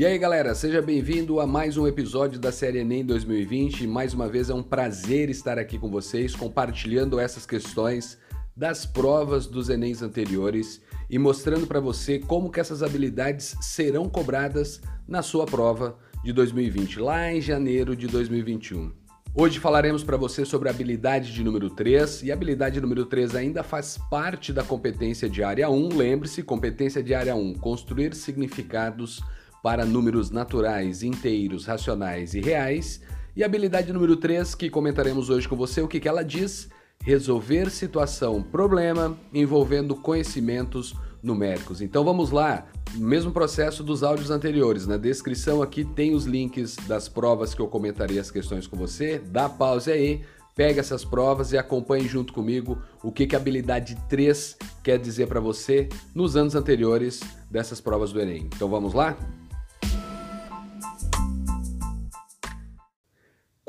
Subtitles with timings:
[0.00, 3.86] E aí galera, seja bem-vindo a mais um episódio da série Enem 2020.
[3.86, 8.16] Mais uma vez é um prazer estar aqui com vocês, compartilhando essas questões
[8.56, 14.80] das provas dos Enems anteriores e mostrando para você como que essas habilidades serão cobradas
[15.06, 18.90] na sua prova de 2020, lá em janeiro de 2021.
[19.34, 23.34] Hoje falaremos para você sobre a habilidade de número 3 e a habilidade número 3
[23.34, 25.88] ainda faz parte da competência de área 1.
[25.94, 29.22] Lembre-se, competência de área 1, construir significados
[29.62, 33.00] para números naturais, inteiros, racionais e reais.
[33.36, 36.68] E habilidade número 3 que comentaremos hoje com você, o que, que ela diz?
[37.02, 41.80] Resolver situação, problema envolvendo conhecimentos numéricos.
[41.80, 44.86] Então vamos lá, mesmo processo dos áudios anteriores.
[44.86, 49.18] Na descrição aqui tem os links das provas que eu comentarei as questões com você.
[49.18, 50.22] Dá pause aí,
[50.54, 55.26] pega essas provas e acompanhe junto comigo o que, que a habilidade 3 quer dizer
[55.26, 58.48] para você nos anos anteriores dessas provas do Enem.
[58.54, 59.16] Então vamos lá?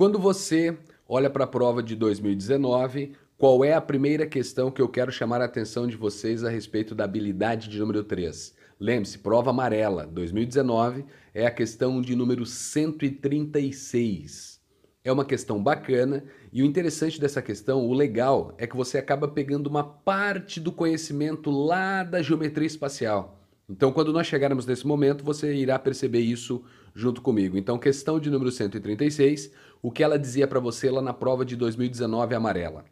[0.01, 0.75] Quando você
[1.07, 5.41] olha para a prova de 2019, qual é a primeira questão que eu quero chamar
[5.41, 8.55] a atenção de vocês a respeito da habilidade de número 3?
[8.79, 14.59] Lembre-se, prova amarela, 2019, é a questão de número 136.
[15.03, 19.27] É uma questão bacana e o interessante dessa questão, o legal, é que você acaba
[19.27, 23.39] pegando uma parte do conhecimento lá da geometria espacial.
[23.69, 26.63] Então, quando nós chegarmos nesse momento, você irá perceber isso
[26.93, 27.57] junto comigo.
[27.57, 31.55] Então, questão de número 136, o que ela dizia para você lá na prova de
[31.55, 32.85] 2019 amarela.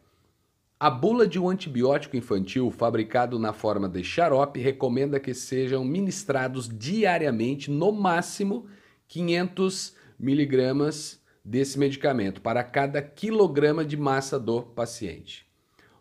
[0.78, 6.68] A bula de um antibiótico infantil fabricado na forma de xarope recomenda que sejam ministrados
[6.68, 8.66] diariamente, no máximo,
[9.06, 15.46] 500 miligramas desse medicamento para cada quilograma de massa do paciente.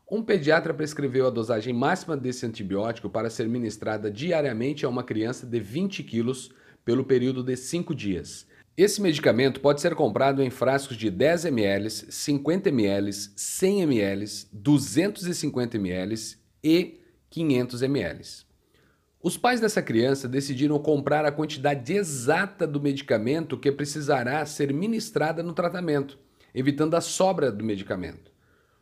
[0.09, 5.45] Um pediatra prescreveu a dosagem máxima desse antibiótico para ser ministrada diariamente a uma criança
[5.45, 6.52] de 20 quilos
[6.83, 8.48] pelo período de 5 dias.
[8.77, 15.77] Esse medicamento pode ser comprado em frascos de 10 ml, 50 ml, 100 ml, 250
[15.77, 16.15] ml
[16.64, 18.49] e 500 ml.
[19.21, 25.43] Os pais dessa criança decidiram comprar a quantidade exata do medicamento que precisará ser ministrada
[25.43, 26.17] no tratamento,
[26.55, 28.31] evitando a sobra do medicamento.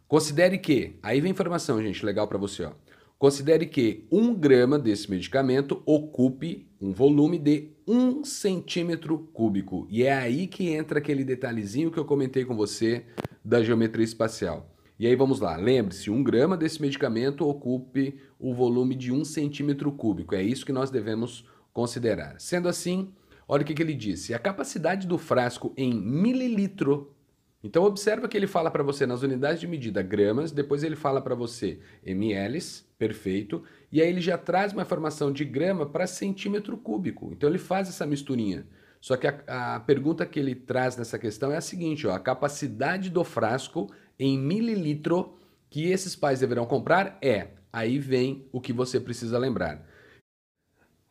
[0.07, 2.71] Considere que, aí vem informação, gente, legal para você, ó.
[3.17, 9.87] Considere que um grama desse medicamento ocupe um volume de um centímetro cúbico.
[9.89, 13.05] E é aí que entra aquele detalhezinho que eu comentei com você
[13.43, 14.71] da geometria espacial.
[14.99, 19.91] E aí vamos lá, lembre-se, um grama desse medicamento ocupe o volume de um centímetro
[19.91, 20.35] cúbico.
[20.35, 22.39] É isso que nós devemos considerar.
[22.39, 23.11] Sendo assim,
[23.47, 24.35] olha o que, que ele disse.
[24.35, 27.15] A capacidade do frasco em mililitro
[27.63, 31.19] então observa que ele fala para você nas unidades de medida gramas, depois ele fala
[31.19, 32.59] para você ml,
[32.97, 37.31] perfeito, e aí ele já traz uma informação de grama para centímetro cúbico.
[37.31, 38.65] Então ele faz essa misturinha.
[38.99, 42.19] Só que a, a, pergunta que ele traz nessa questão é a seguinte, ó, a
[42.19, 45.37] capacidade do frasco em mililitro
[45.69, 49.85] que esses pais deverão comprar é, aí vem o que você precisa lembrar.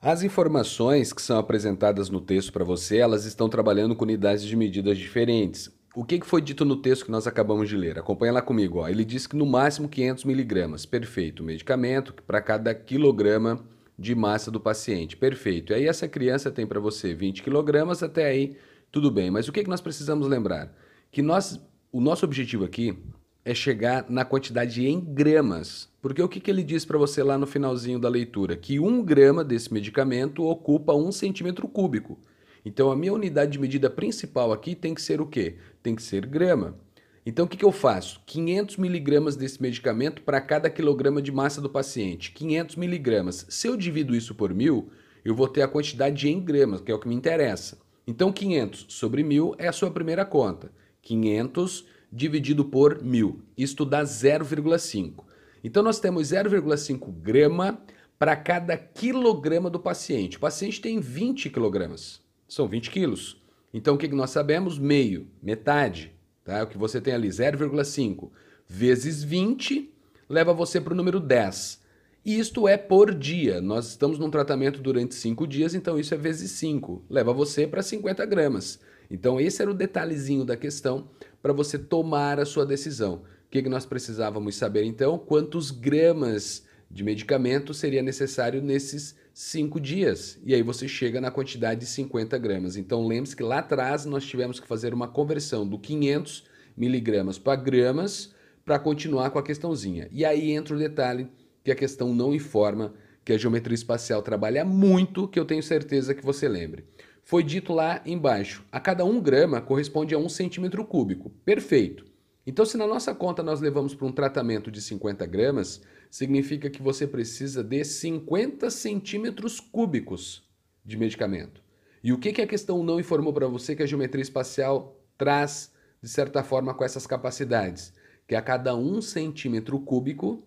[0.01, 4.57] As informações que são apresentadas no texto para você, elas estão trabalhando com unidades de
[4.57, 5.71] medidas diferentes.
[5.97, 7.99] O que foi dito no texto que nós acabamos de ler?
[7.99, 8.81] Acompanha lá comigo.
[8.81, 8.87] Ó.
[8.87, 10.85] Ele diz que no máximo 500 miligramas.
[10.85, 11.43] Perfeito.
[11.43, 13.65] Medicamento para cada quilograma
[13.99, 15.17] de massa do paciente.
[15.17, 15.73] Perfeito.
[15.73, 18.59] E aí essa criança tem para você 20 quilogramas, até aí
[18.93, 19.31] tudo bem.
[19.31, 20.71] Mas o que, nós precisamos lembrar?
[21.11, 21.59] Que nós,
[21.91, 22.99] o nosso objetivo aqui
[23.43, 25.91] é chegar na quantidade em gramas.
[26.03, 28.55] Porque o que, que ele diz para você lá no finalzinho da leitura?
[28.55, 32.19] Que um grama desse medicamento ocupa um centímetro cúbico.
[32.67, 35.55] Então a minha unidade de medida principal aqui tem que ser o quê?
[35.85, 36.77] Tem que ser grama.
[37.25, 38.21] Então o que, que eu faço?
[38.27, 42.33] 500 miligramas desse medicamento para cada quilograma de massa do paciente.
[42.33, 43.47] 500 miligramas.
[43.49, 44.91] Se eu divido isso por mil,
[45.25, 47.79] eu vou ter a quantidade em gramas, que é o que me interessa.
[48.05, 50.73] Então 500 sobre mil é a sua primeira conta.
[51.03, 53.43] 500 dividido por mil.
[53.57, 55.23] Isto dá 0,5.
[55.63, 57.81] Então nós temos 0,5 grama
[58.19, 60.37] para cada quilograma do paciente.
[60.37, 63.43] O paciente tem 20 quilogramas são 20 quilos.
[63.73, 64.79] Então o que nós sabemos?
[64.79, 66.13] Meio, metade,
[66.45, 66.63] tá?
[66.63, 68.31] O que você tem ali, 0,5
[68.67, 69.93] vezes 20,
[70.29, 71.85] leva você para o número 10.
[72.25, 73.61] E isto é por dia.
[73.61, 77.05] Nós estamos num tratamento durante 5 dias, então isso é vezes 5.
[77.09, 78.81] Leva você para 50 gramas.
[79.11, 81.09] Então esse era o detalhezinho da questão
[81.41, 83.23] para você tomar a sua decisão.
[83.47, 85.17] O que, que nós precisávamos saber então?
[85.19, 90.41] Quantos gramas de medicamento seria necessário nesses cinco dias.
[90.47, 92.79] E aí você chega na quantidade de 50 gramas.
[92.79, 96.45] Então lembre-se que lá atrás nós tivemos que fazer uma conversão do 500
[96.75, 98.33] miligramas para gramas
[98.65, 100.09] para continuar com a questãozinha.
[100.11, 101.29] E aí entra o detalhe
[101.63, 102.95] que a questão não informa,
[103.27, 106.87] que a geometria espacial trabalha muito, que eu tenho certeza que você lembre.
[107.23, 111.29] foi dito lá embaixo, a cada 1 grama corresponde a 1 centímetro cúbico.
[111.45, 112.07] Perfeito.
[112.47, 116.83] Então, se na nossa conta nós levamos para um tratamento de 50 gramas, significa que
[116.83, 120.49] você precisa de 50 centímetros cúbicos
[120.85, 121.63] de medicamento.
[122.03, 125.73] E o que, que a questão não informou para você que a geometria espacial traz,
[126.01, 127.93] de certa forma, com essas capacidades?
[128.29, 130.45] Que a cada 1 centímetro cúbico,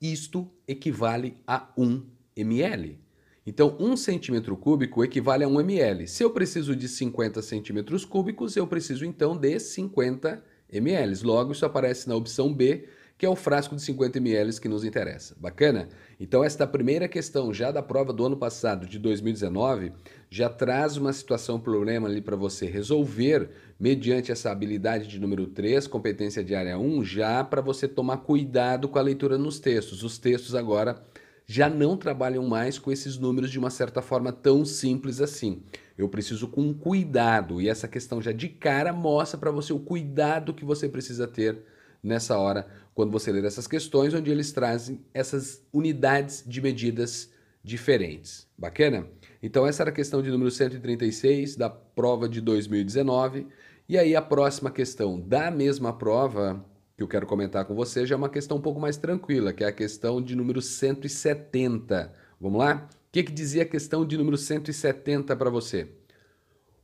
[0.00, 2.04] isto equivale a 1
[2.36, 3.00] ml.
[3.46, 6.06] Então, 1 centímetro cúbico equivale a 1 ml.
[6.08, 11.22] Se eu preciso de 50 centímetros cúbicos, eu preciso então de 50 ml.
[11.24, 12.88] Logo, isso aparece na opção B,
[13.22, 15.36] que é o frasco de 50 ml que nos interessa.
[15.38, 15.88] Bacana?
[16.18, 19.92] Então, esta primeira questão já da prova do ano passado, de 2019,
[20.28, 23.48] já traz uma situação, problema ali para você resolver,
[23.78, 28.88] mediante essa habilidade de número 3, competência de área 1, já para você tomar cuidado
[28.88, 30.02] com a leitura nos textos.
[30.02, 31.00] Os textos agora
[31.46, 35.62] já não trabalham mais com esses números de uma certa forma tão simples assim.
[35.96, 40.52] Eu preciso com cuidado e essa questão já de cara mostra para você o cuidado
[40.52, 41.62] que você precisa ter
[42.02, 47.30] nessa hora quando você ler essas questões onde eles trazem essas unidades de medidas
[47.62, 48.48] diferentes.
[48.56, 49.06] Bacana?
[49.42, 53.46] Então essa era a questão de número 136 da prova de 2019.
[53.88, 56.64] E aí a próxima questão da mesma prova
[56.96, 59.64] que eu quero comentar com você já é uma questão um pouco mais tranquila, que
[59.64, 62.12] é a questão de número 170.
[62.40, 62.88] Vamos lá?
[62.90, 65.88] O que, que dizia a questão de número 170 para você?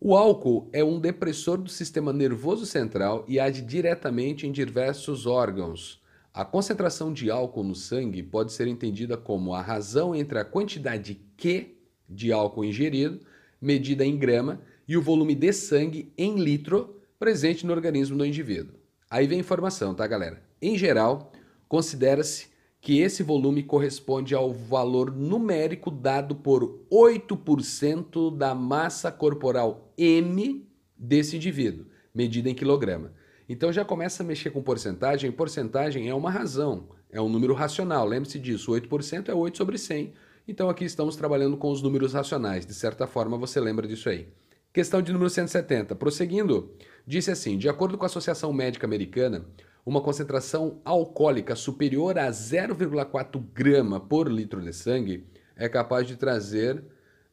[0.00, 5.97] O álcool é um depressor do sistema nervoso central e age diretamente em diversos órgãos.
[6.38, 11.20] A concentração de álcool no sangue pode ser entendida como a razão entre a quantidade
[11.36, 11.74] Q
[12.08, 13.18] de álcool ingerido,
[13.60, 18.76] medida em grama, e o volume de sangue em litro presente no organismo do indivíduo.
[19.10, 20.40] Aí vem a informação, tá, galera?
[20.62, 21.32] Em geral,
[21.68, 22.46] considera-se
[22.80, 30.64] que esse volume corresponde ao valor numérico dado por 8% da massa corporal M
[30.96, 33.17] desse indivíduo, medida em quilograma.
[33.48, 35.32] Então já começa a mexer com porcentagem.
[35.32, 38.06] Porcentagem é uma razão, é um número racional.
[38.06, 40.12] Lembre-se disso, 8% é 8 sobre 100.
[40.46, 42.66] Então aqui estamos trabalhando com os números racionais.
[42.66, 44.28] De certa forma você lembra disso aí.
[44.72, 45.94] Questão de número 170.
[45.94, 46.74] Prosseguindo,
[47.06, 49.46] disse assim: de acordo com a Associação Médica Americana,
[49.84, 55.24] uma concentração alcoólica superior a 0,4 grama por litro de sangue
[55.56, 56.84] é capaz de trazer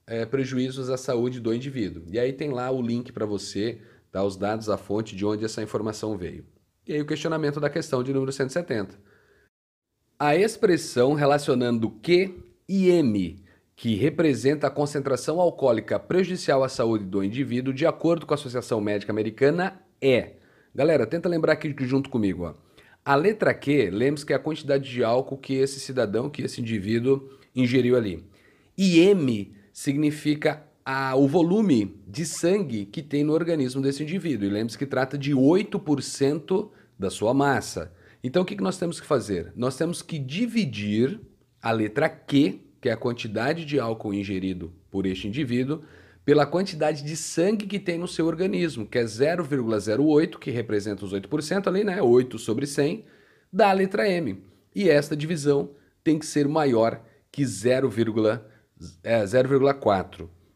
[0.08, 2.04] é, prejuízos à saúde do indivíduo.
[2.10, 3.80] E aí tem lá o link para você,
[4.16, 6.46] tá, os dados, a fonte de onde essa informação veio.
[6.88, 8.98] E aí o questionamento da questão de número 170.
[10.18, 12.34] A expressão relacionando Q
[12.70, 13.44] e M
[13.76, 18.80] que representa a concentração alcoólica prejudicial à saúde do indivíduo, de acordo com a Associação
[18.80, 20.36] Médica Americana, é.
[20.74, 22.46] Galera, tenta lembrar aqui junto comigo.
[22.46, 22.54] Ó.
[23.04, 26.62] A letra Q, lembre-se que é a quantidade de álcool que esse cidadão, que esse
[26.62, 28.26] indivíduo ingeriu ali.
[28.78, 34.48] E M significa a, o volume de sangue que tem no organismo desse indivíduo.
[34.48, 37.92] E lembre-se que trata de 8% da sua massa.
[38.24, 39.52] Então o que, que nós temos que fazer?
[39.56, 41.20] Nós temos que dividir
[41.62, 45.82] a letra Q que é a quantidade de álcool ingerido por este indivíduo,
[46.24, 51.12] pela quantidade de sangue que tem no seu organismo, que é 0,08, que representa os
[51.12, 52.00] 8% ali, né?
[52.00, 53.04] 8 sobre 100,
[53.52, 54.40] da letra M.
[54.76, 55.72] E esta divisão
[56.04, 57.02] tem que ser maior
[57.32, 58.42] que 0,4.
[59.04, 59.24] É,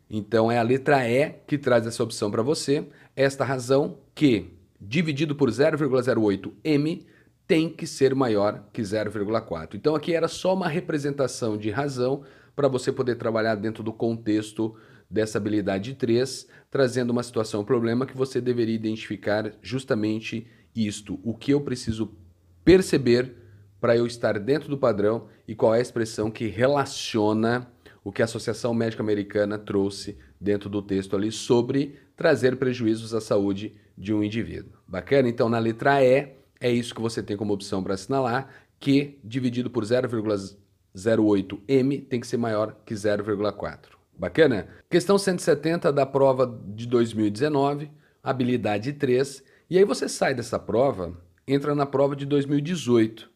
[0.10, 2.88] então é a letra E que traz essa opção para você.
[3.16, 7.06] Esta razão que, dividido por 0,08 M,
[7.48, 9.76] tem que ser maior que 0,4.
[9.76, 12.24] Então aqui era só uma representação de razão
[12.56, 14.76] para você poder trabalhar dentro do contexto
[15.10, 21.34] dessa habilidade 3, trazendo uma situação, um problema que você deveria identificar justamente isto, o
[21.34, 22.16] que eu preciso
[22.64, 23.36] perceber
[23.82, 27.68] para eu estar dentro do padrão e qual é a expressão que relaciona
[28.10, 33.22] o que a Associação Médica Americana trouxe dentro do texto ali sobre trazer prejuízos à
[33.22, 34.80] saúde de um indivíduo.
[34.88, 35.30] Bacana?
[35.30, 38.50] Então, na letra E, é isso que você tem como opção para assinalar,
[38.80, 43.90] que dividido por 0,08m tem que ser maior que 0,4.
[44.18, 44.68] Bacana?
[44.90, 47.92] Questão 170 da prova de 2019,
[48.24, 49.44] habilidade 3.
[49.70, 51.16] E aí você sai dessa prova,
[51.48, 53.30] entra na prova de 2018.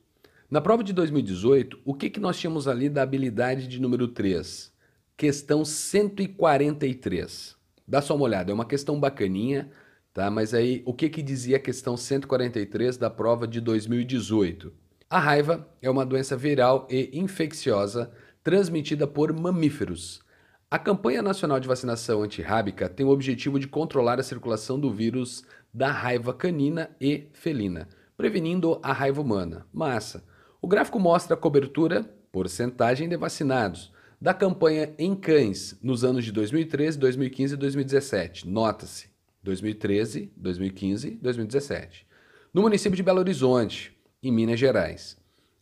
[0.53, 4.71] Na prova de 2018, o que, que nós tínhamos ali da habilidade de número 3?
[5.17, 7.55] Questão 143.
[7.87, 9.71] Dá só uma olhada, é uma questão bacaninha,
[10.13, 10.29] Tá?
[10.29, 14.71] Mas aí, o que, que dizia a questão 143 da prova de 2018?
[15.09, 18.11] A raiva é uma doença viral e infecciosa
[18.43, 20.21] transmitida por mamíferos.
[20.69, 25.43] A campanha nacional de vacinação antirrábica tem o objetivo de controlar a circulação do vírus
[25.73, 29.65] da raiva canina e felina, prevenindo a raiva humana.
[29.73, 30.31] Massa.
[30.63, 36.31] O gráfico mostra a cobertura, porcentagem de vacinados, da campanha em cães nos anos de
[36.31, 38.47] 2013, 2015 e 2017.
[38.47, 39.09] Nota-se
[39.43, 42.07] 2013, 2015 e 2017.
[42.53, 43.93] No município de Belo Horizonte,
[44.23, 45.17] em Minas Gerais.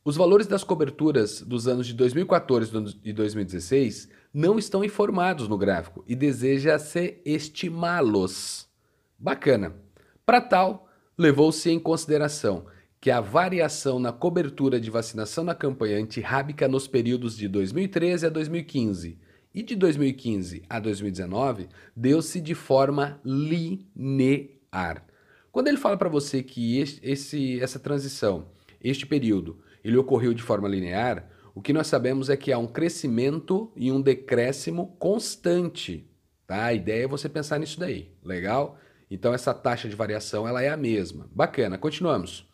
[0.06, 6.06] Os valores das coberturas dos anos de 2014 e 2016 não estão informados no gráfico
[6.08, 8.70] e deseja-se estimá-los.
[9.18, 9.74] Bacana.
[10.24, 12.68] Para tal, levou-se em consideração
[13.02, 18.30] que a variação na cobertura de vacinação na campanha antirrábica nos períodos de 2013 a
[18.30, 19.18] 2015
[19.56, 25.04] e de 2015 a 2019 deu-se de forma linear.
[25.52, 28.46] Quando ele fala para você que esse, essa transição,
[28.80, 32.68] este período, ele ocorreu de forma linear, o que nós sabemos é que há um
[32.68, 36.08] crescimento e um decréscimo constante.
[36.46, 36.66] Tá?
[36.66, 38.12] A ideia é você pensar nisso daí.
[38.24, 38.78] Legal?
[39.10, 41.28] Então essa taxa de variação ela é a mesma.
[41.34, 42.51] Bacana, continuamos.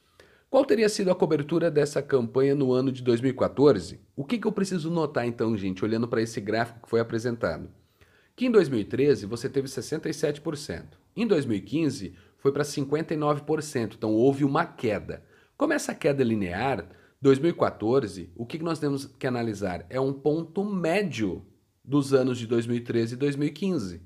[0.50, 4.00] Qual teria sido a cobertura dessa campanha no ano de 2014?
[4.16, 7.70] O que, que eu preciso notar então, gente, olhando para esse gráfico que foi apresentado?
[8.34, 10.86] Que em 2013 você teve 67%.
[11.18, 15.22] Em 2015 foi para 59%, então houve uma queda.
[15.58, 16.88] Como essa queda é linear,
[17.22, 19.86] 2014, o que nós temos que analisar?
[19.90, 21.46] É um ponto médio
[21.84, 24.02] dos anos de 2013 e 2015.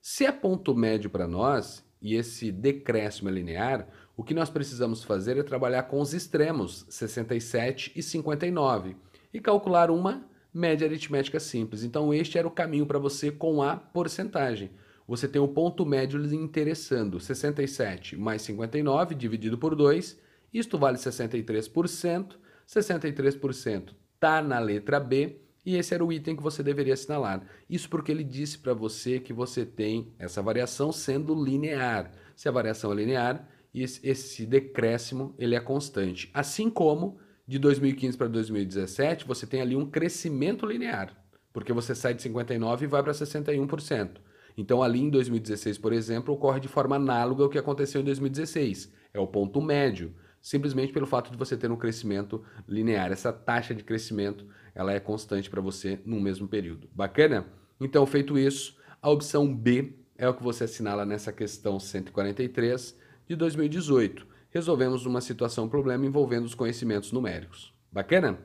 [0.00, 5.02] Se é ponto médio para nós, e esse decréscimo é linear, o que nós precisamos
[5.02, 8.96] fazer é trabalhar com os extremos, 67 e 59,
[9.32, 11.82] e calcular uma média aritmética simples.
[11.82, 14.70] Então, este era o caminho para você com a porcentagem.
[15.06, 20.18] Você tem o ponto médio lhe interessando, 67 mais 59 dividido por 2,
[20.52, 26.62] isto vale 63%, 63% está na letra B e esse era o item que você
[26.62, 27.42] deveria assinalar.
[27.68, 32.10] Isso porque ele disse para você que você tem essa variação sendo linear.
[32.36, 33.48] Se a variação é linear,
[33.82, 36.30] esse decréscimo ele é constante.
[36.32, 41.12] Assim como de 2015 para 2017, você tem ali um crescimento linear,
[41.52, 44.18] porque você sai de 59 e vai para 61%.
[44.56, 48.92] Então ali em 2016, por exemplo, ocorre de forma análoga ao que aconteceu em 2016.
[49.12, 50.14] É o ponto médio
[50.44, 53.10] simplesmente pelo fato de você ter um crescimento linear.
[53.10, 56.86] Essa taxa de crescimento ela é constante para você no mesmo período.
[56.94, 57.46] Bacana?
[57.80, 62.94] Então, feito isso, a opção B é o que você assinala nessa questão 143
[63.28, 64.26] de 2018.
[64.50, 67.74] Resolvemos uma situação, problema envolvendo os conhecimentos numéricos.
[67.90, 68.38] Bacana?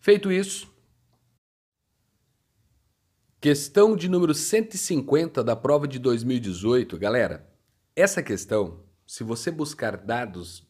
[0.00, 0.72] Feito isso,
[3.40, 6.96] questão de número 150 da prova de 2018.
[6.98, 7.48] Galera,
[7.94, 10.64] essa questão, se você buscar dados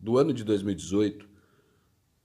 [0.00, 1.28] do ano de 2018,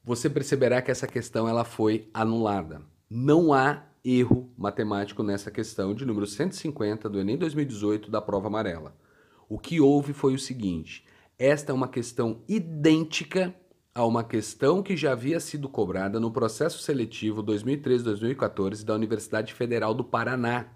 [0.03, 2.81] você perceberá que essa questão ela foi anulada.
[3.09, 8.95] Não há erro matemático nessa questão de número 150 do Enem 2018 da prova amarela.
[9.49, 11.03] O que houve foi o seguinte:
[11.37, 13.53] esta é uma questão idêntica
[13.95, 19.95] a uma questão que já havia sido cobrada no processo seletivo 2013-2014 da Universidade Federal
[19.95, 20.67] do Paraná.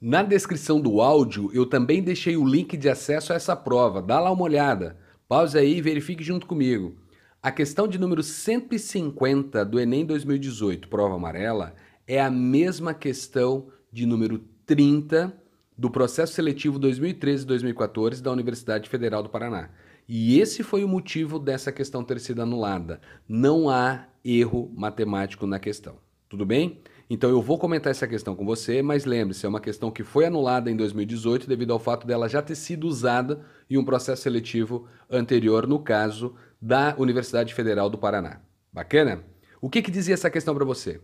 [0.00, 4.00] Na descrição do áudio, eu também deixei o link de acesso a essa prova.
[4.00, 4.96] Dá lá uma olhada.
[5.26, 6.96] Pause aí e verifique junto comigo.
[7.42, 11.74] A questão de número 150 do Enem 2018, prova amarela,
[12.06, 15.45] é a mesma questão de número 30
[15.76, 19.70] do processo seletivo 2013-2014 da Universidade Federal do Paraná.
[20.08, 23.00] E esse foi o motivo dessa questão ter sido anulada.
[23.28, 25.96] Não há erro matemático na questão.
[26.28, 26.80] Tudo bem?
[27.08, 30.24] Então eu vou comentar essa questão com você, mas lembre-se, é uma questão que foi
[30.24, 34.88] anulada em 2018 devido ao fato dela já ter sido usada em um processo seletivo
[35.08, 38.40] anterior, no caso da Universidade Federal do Paraná.
[38.72, 39.22] Bacana?
[39.60, 41.00] O que, que dizia essa questão para você?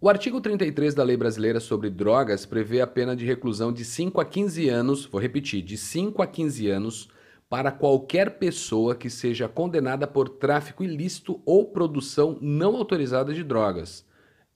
[0.00, 4.20] O artigo 33 da Lei Brasileira sobre Drogas prevê a pena de reclusão de 5
[4.20, 7.08] a 15 anos, vou repetir, de 5 a 15 anos
[7.50, 14.06] para qualquer pessoa que seja condenada por tráfico ilícito ou produção não autorizada de drogas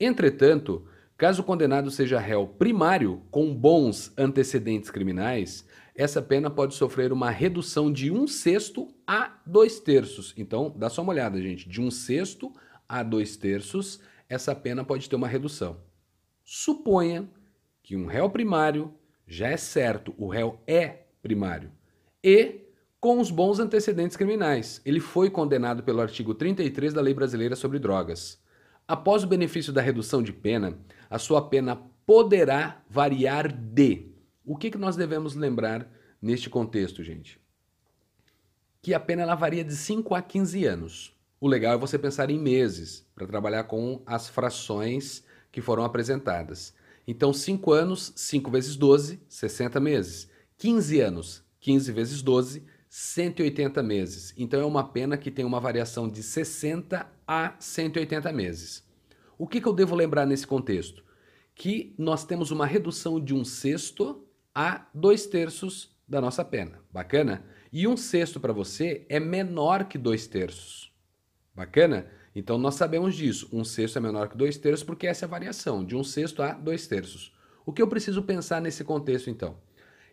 [0.04, 0.84] Entretanto,
[1.16, 7.30] caso o condenado seja réu primário com bons antecedentes criminais, essa pena pode sofrer uma
[7.30, 10.34] redução de um sexto a dois terços.
[10.36, 11.68] Então, dá só uma olhada, gente.
[11.68, 12.52] De um sexto
[12.88, 14.00] a dois terços,
[14.32, 15.76] essa pena pode ter uma redução.
[16.42, 17.28] Suponha
[17.82, 18.94] que um réu primário,
[19.26, 21.70] já é certo, o réu é primário,
[22.24, 22.62] e
[22.98, 24.80] com os bons antecedentes criminais.
[24.86, 28.40] Ele foi condenado pelo artigo 33 da Lei Brasileira sobre Drogas.
[28.88, 30.78] Após o benefício da redução de pena,
[31.10, 34.12] a sua pena poderá variar de.
[34.46, 35.86] O que, que nós devemos lembrar
[36.22, 37.38] neste contexto, gente?
[38.80, 41.21] Que a pena ela varia de 5 a 15 anos.
[41.42, 46.72] O legal é você pensar em meses para trabalhar com as frações que foram apresentadas.
[47.04, 50.30] Então, 5 anos, 5 vezes 12, 60 meses.
[50.56, 54.32] 15 anos, 15 vezes 12, 180 meses.
[54.36, 58.84] Então é uma pena que tem uma variação de 60 a 180 meses.
[59.36, 61.02] O que, que eu devo lembrar nesse contexto?
[61.56, 66.78] Que nós temos uma redução de um sexto a dois terços da nossa pena.
[66.88, 67.44] Bacana?
[67.72, 70.91] E um sexto para você é menor que dois terços.
[71.54, 72.06] Bacana?
[72.34, 73.48] Então nós sabemos disso.
[73.52, 76.42] Um sexto é menor que dois terços porque essa é a variação, de um sexto
[76.42, 77.34] a dois terços.
[77.64, 79.56] O que eu preciso pensar nesse contexto então?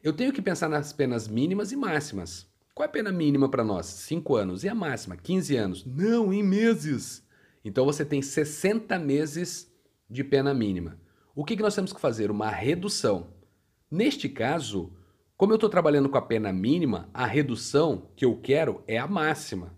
[0.04, 2.48] Eu tenho que pensar nas penas mínimas e máximas.
[2.74, 3.88] Qual é a pena mínima para nós?
[3.88, 4.64] 5 anos.
[4.64, 5.18] E a máxima?
[5.18, 5.86] 15 anos.
[5.86, 7.28] Não, em meses.
[7.66, 9.70] Então você tem 60 meses
[10.10, 10.98] de pena mínima.
[11.36, 12.32] O que, que nós temos que fazer?
[12.32, 13.34] Uma redução.
[13.92, 14.94] Neste caso,
[15.36, 19.08] como eu estou trabalhando com a pena mínima, a redução que eu quero é a
[19.08, 19.76] máxima.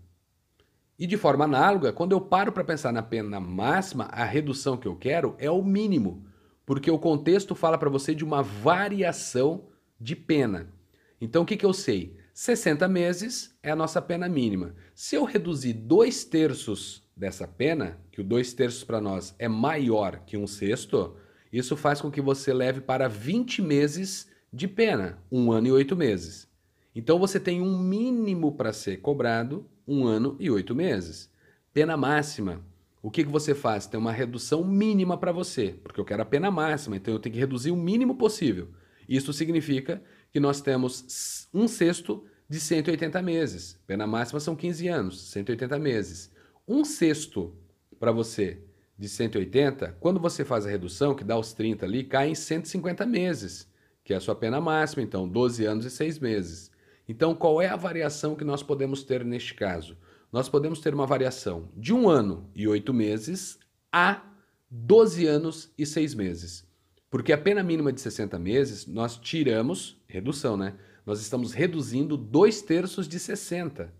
[0.98, 4.86] E de forma análoga, quando eu paro para pensar na pena máxima, a redução que
[4.86, 6.24] eu quero é o mínimo,
[6.64, 9.64] porque o contexto fala para você de uma variação
[10.00, 10.72] de pena.
[11.20, 12.16] Então o que, que eu sei?
[12.34, 14.74] 60 meses é a nossa pena mínima.
[14.94, 20.20] Se eu reduzir dois terços dessa pena, que o dois terços para nós é maior
[20.26, 21.16] que um sexto,
[21.52, 25.94] isso faz com que você leve para 20 meses de pena, um ano e oito
[25.94, 26.48] meses.
[26.94, 31.30] Então você tem um mínimo para ser cobrado, um ano e oito meses.
[31.72, 32.60] Pena máxima.
[33.02, 33.86] O que, que você faz?
[33.86, 37.32] Tem uma redução mínima para você, porque eu quero a pena máxima, então eu tenho
[37.32, 38.68] que reduzir o mínimo possível.
[39.08, 43.78] Isso significa que nós temos um sexto de 180 meses.
[43.86, 46.30] Pena máxima são 15 anos, 180 meses.
[46.66, 47.54] Um sexto
[47.98, 48.62] para você
[48.98, 53.04] de 180, quando você faz a redução, que dá os 30 ali, cai em 150
[53.06, 53.68] meses,
[54.04, 56.71] que é a sua pena máxima, então 12 anos e 6 meses.
[57.08, 59.96] Então, qual é a variação que nós podemos ter neste caso?
[60.32, 63.58] Nós podemos ter uma variação de um ano e oito meses
[63.92, 64.22] a
[64.70, 66.66] 12 anos e seis meses.
[67.10, 70.74] Porque a pena mínima de 60 meses, nós tiramos, redução, né?
[71.04, 73.92] Nós estamos reduzindo dois terços de 60.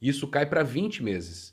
[0.00, 1.52] Isso cai para 20 meses.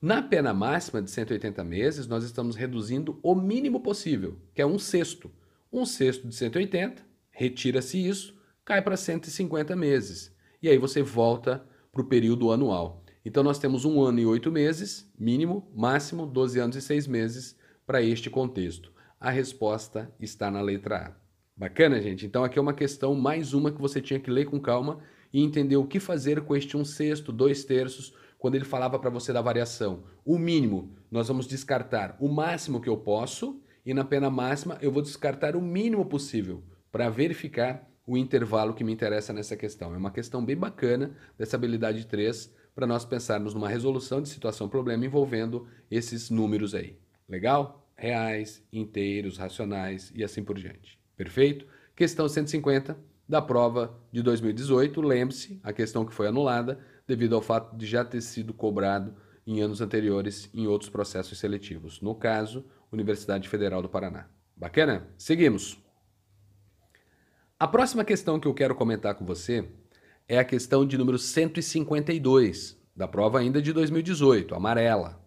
[0.00, 4.78] Na pena máxima de 180 meses, nós estamos reduzindo o mínimo possível, que é um
[4.78, 5.30] sexto.
[5.70, 8.37] Um sexto de 180, retira-se isso,
[8.68, 10.30] cai para 150 meses.
[10.62, 13.02] E aí você volta para o período anual.
[13.24, 17.56] Então nós temos um ano e oito meses, mínimo, máximo 12 anos e seis meses
[17.86, 18.92] para este contexto.
[19.18, 21.12] A resposta está na letra A.
[21.56, 22.26] Bacana, gente?
[22.26, 24.98] Então aqui é uma questão, mais uma que você tinha que ler com calma
[25.32, 29.08] e entender o que fazer com este um sexto, dois terços, quando ele falava para
[29.08, 30.04] você da variação.
[30.26, 34.92] O mínimo, nós vamos descartar o máximo que eu posso e na pena máxima eu
[34.92, 39.94] vou descartar o mínimo possível para verificar o intervalo que me interessa nessa questão.
[39.94, 45.04] É uma questão bem bacana dessa habilidade 3 para nós pensarmos numa resolução de situação-problema
[45.04, 46.98] envolvendo esses números aí.
[47.28, 47.84] Legal?
[47.98, 50.98] reais, inteiros, racionais e assim por diante.
[51.16, 51.66] Perfeito?
[51.94, 52.96] Questão 150
[53.28, 55.00] da prova de 2018.
[55.00, 59.60] Lembre-se, a questão que foi anulada devido ao fato de já ter sido cobrado em
[59.60, 62.00] anos anteriores em outros processos seletivos.
[62.00, 64.28] No caso, Universidade Federal do Paraná.
[64.56, 65.08] Bacana?
[65.18, 65.87] Seguimos.
[67.60, 69.68] A próxima questão que eu quero comentar com você
[70.28, 75.20] é a questão de número 152, da prova ainda de 2018, amarela.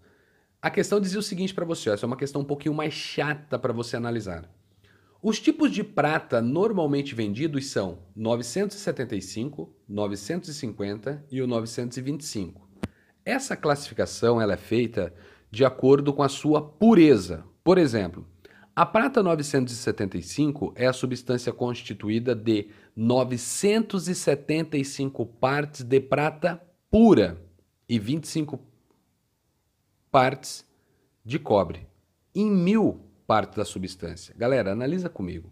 [0.61, 3.59] A questão dizia o seguinte para você, essa é uma questão um pouquinho mais chata
[3.59, 4.49] para você analisar.
[5.21, 12.65] Os tipos de prata normalmente vendidos são 975, 950 e o 925.
[13.25, 15.13] Essa classificação ela é feita
[15.51, 17.43] de acordo com a sua pureza.
[17.61, 18.25] Por exemplo,
[18.75, 27.37] a prata 975 é a substância constituída de 975 partes de prata pura
[27.87, 28.59] e 25
[30.09, 30.65] partes
[31.23, 31.85] de cobre
[32.33, 34.33] em mil partes da substância.
[34.37, 35.51] Galera, analisa comigo.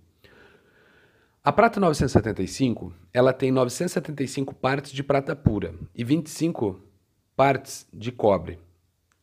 [1.43, 6.81] A prata 975, ela tem 975 partes de prata pura e 25
[7.35, 8.59] partes de cobre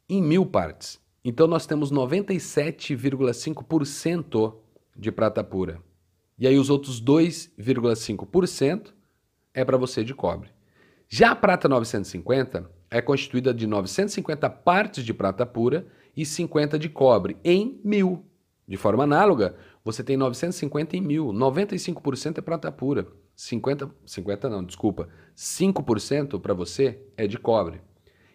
[0.08, 1.00] em mil partes.
[1.28, 4.54] Então nós temos 97,5%
[4.96, 5.82] de prata pura.
[6.38, 8.92] E aí os outros 2,5%
[9.52, 10.50] é para você de cobre.
[11.08, 16.88] Já a prata 950, é constituída de 950 partes de prata pura e 50 de
[16.88, 18.24] cobre, em mil.
[18.68, 24.62] De forma análoga, você tem 950 em mil, 95% é prata pura, 50, 50 não,
[24.62, 27.80] desculpa, 5% para você é de cobre.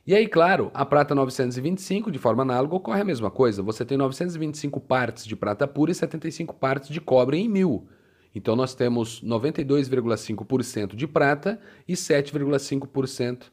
[0.05, 3.61] E aí, claro, a prata 925, de forma análoga, ocorre a mesma coisa.
[3.61, 7.87] Você tem 925 partes de prata pura e 75 partes de cobre em mil.
[8.33, 13.43] Então, nós temos 92,5% de prata e 7,5%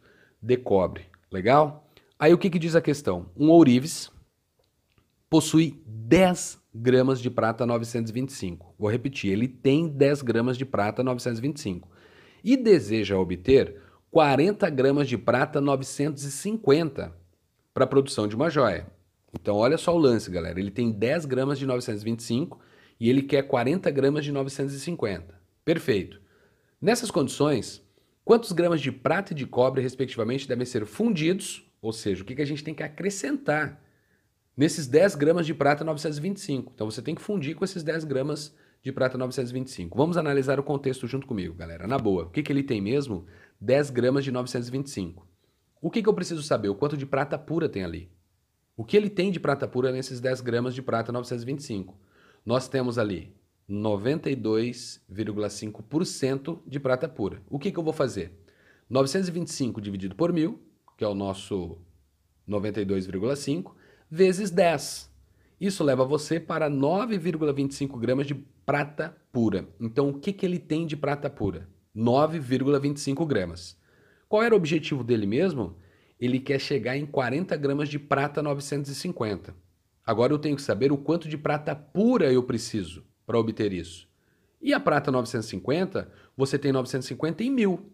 [0.41, 1.05] de cobre.
[1.31, 1.87] Legal?
[2.19, 3.27] Aí o que, que diz a questão?
[3.37, 4.11] Um ourives
[5.29, 8.75] possui 10 gramas de prata 925.
[8.79, 11.89] Vou repetir, ele tem 10 gramas de prata 925
[12.43, 13.81] e deseja obter
[14.11, 17.15] 40 gramas de prata 950
[17.75, 18.87] para a produção de uma joia.
[19.33, 20.59] Então olha só o lance, galera.
[20.59, 22.59] Ele tem 10 gramas de 925
[22.99, 25.39] e ele quer 40 gramas de 950.
[25.65, 26.21] Perfeito.
[26.81, 27.83] Nessas condições,
[28.25, 31.65] quantos gramas de prata e de cobre, respectivamente, devem ser fundidos?
[31.83, 33.81] Ou seja, o que, que a gente tem que acrescentar
[34.57, 36.73] nesses 10 gramas de prata 925?
[36.75, 39.97] Então você tem que fundir com esses 10 gramas de prata 925.
[39.97, 41.87] Vamos analisar o contexto junto comigo, galera.
[41.87, 43.27] Na boa, o que, que ele tem mesmo?
[43.61, 45.27] 10 gramas de 925.
[45.81, 46.69] O que, que eu preciso saber?
[46.69, 48.11] O quanto de prata pura tem ali?
[48.77, 51.99] O que ele tem de prata pura nesses 10 gramas de prata 925?
[52.47, 53.35] Nós temos ali
[53.69, 57.43] 92,5% de prata pura.
[57.49, 58.33] O que, que eu vou fazer?
[58.89, 60.63] 925 dividido por mil,
[60.97, 61.79] que é o nosso
[62.49, 63.75] 92,5,
[64.11, 65.11] vezes 10.
[65.61, 69.69] Isso leva você para 9,25 gramas de prata pura.
[69.81, 71.69] Então, o que, que ele tem de prata pura?
[71.97, 73.77] 9,25 gramas.
[74.29, 75.77] Qual era o objetivo dele mesmo?
[76.21, 79.55] Ele quer chegar em 40 gramas de prata 950.
[80.05, 84.09] Agora eu tenho que saber o quanto de prata pura eu preciso para obter isso.
[84.61, 87.93] E a prata 950, você tem 950 em mil.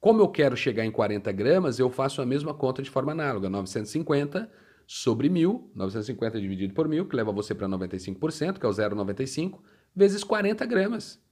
[0.00, 3.48] Como eu quero chegar em 40 gramas, eu faço a mesma conta de forma análoga.
[3.48, 4.50] 950
[4.86, 9.60] sobre 1.000, 950 dividido por 1.000, que leva você para 95%, que é o 0,95,
[9.96, 11.23] vezes 40 gramas.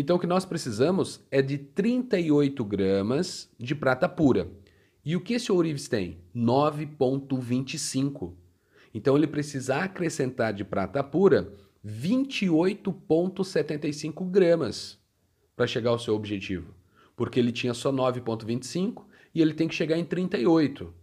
[0.00, 4.48] Então o que nós precisamos é de 38 gramas de prata pura.
[5.04, 6.18] E o que esse ourives tem?
[6.32, 8.32] 9,25.
[8.94, 11.52] Então ele precisa acrescentar de prata pura
[11.84, 15.00] 28,75 gramas
[15.56, 16.72] para chegar ao seu objetivo.
[17.16, 20.94] Porque ele tinha só 9,25 e ele tem que chegar em 38.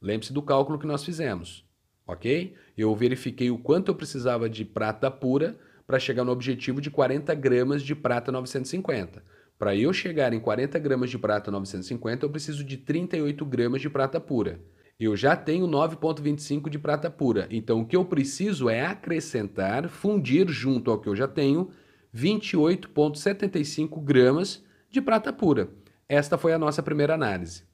[0.00, 1.62] Lembre-se do cálculo que nós fizemos,
[2.06, 2.54] ok?
[2.74, 5.58] Eu verifiquei o quanto eu precisava de prata pura
[5.90, 9.24] para chegar no objetivo de 40 gramas de prata 950.
[9.58, 13.90] Para eu chegar em 40 gramas de prata 950, eu preciso de 38 gramas de
[13.90, 14.60] prata pura.
[15.00, 20.46] Eu já tenho 9,25 de prata pura, então o que eu preciso é acrescentar, fundir
[20.48, 21.72] junto ao que eu já tenho,
[22.14, 25.70] 28,75 gramas de prata pura.
[26.08, 27.64] Esta foi a nossa primeira análise.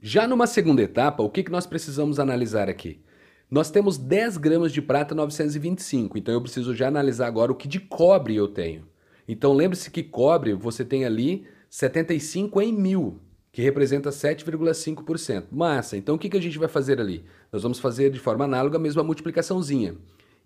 [0.00, 3.00] Já numa segunda etapa, o que, nós precisamos analisar aqui?
[3.50, 7.66] Nós temos 10 gramas de prata 925, então eu preciso já analisar agora o que
[7.66, 8.86] de cobre eu tenho.
[9.26, 13.18] Então lembre-se que cobre você tem ali 75 em mil,
[13.50, 15.44] que representa 7,5%.
[15.50, 17.24] Massa, então o que, que a gente vai fazer ali?
[17.50, 19.96] Nós vamos fazer de forma análoga a multiplicaçãozinha.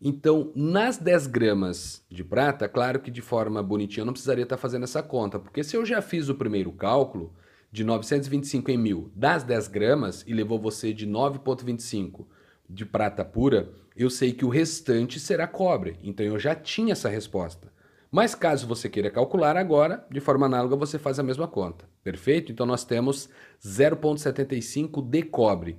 [0.00, 4.56] Então, nas 10 gramas de prata, claro que de forma bonitinha eu não precisaria estar
[4.56, 7.32] fazendo essa conta, porque se eu já fiz o primeiro cálculo,
[7.72, 12.26] de 925 em mil das 10 gramas e levou você de 9,25
[12.72, 15.98] de prata pura, eu sei que o restante será cobre.
[16.02, 17.70] Então eu já tinha essa resposta.
[18.10, 21.86] Mas caso você queira calcular agora, de forma análoga você faz a mesma conta.
[22.02, 22.52] Perfeito?
[22.52, 23.28] Então nós temos
[23.64, 25.78] 0,75 de cobre.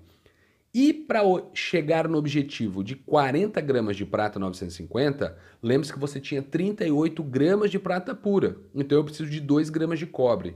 [0.73, 1.21] E para
[1.53, 7.69] chegar no objetivo de 40 gramas de prata 950, lembre-se que você tinha 38 gramas
[7.69, 8.57] de prata pura.
[8.73, 10.55] Então eu preciso de 2 gramas de cobre.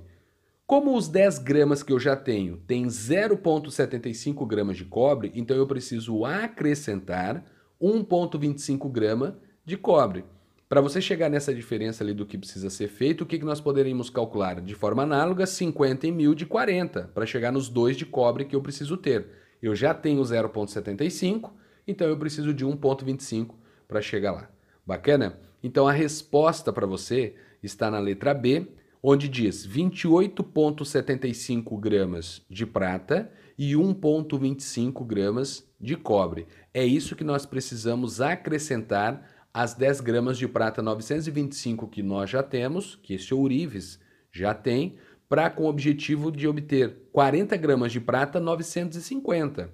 [0.68, 5.66] Como os 10 gramas que eu já tenho tem 0,75 gramas de cobre, então eu
[5.66, 7.42] preciso acrescentar
[7.82, 10.26] 1,25 grama de cobre.
[10.68, 13.62] Para você chegar nessa diferença ali do que precisa ser feito, o que, que nós
[13.62, 14.60] poderíamos calcular?
[14.60, 18.54] De forma análoga, 50 em mil de 40, para chegar nos 2 de cobre que
[18.54, 19.26] eu preciso ter.
[19.62, 21.50] Eu já tenho 0,75,
[21.88, 23.56] então eu preciso de 1,25
[23.88, 24.50] para chegar lá.
[24.86, 25.40] Bacana?
[25.64, 28.68] Então a resposta para você está na letra B,
[29.10, 36.46] onde diz 28,75 gramas de prata e 1,25 gramas de cobre.
[36.74, 42.44] É isso que nós precisamos acrescentar às 10 gramas de prata 925 que nós já
[42.44, 43.98] temos, que esse ourives
[44.30, 44.98] já tem,
[45.30, 49.74] para com o objetivo de obter 40 gramas de prata 950.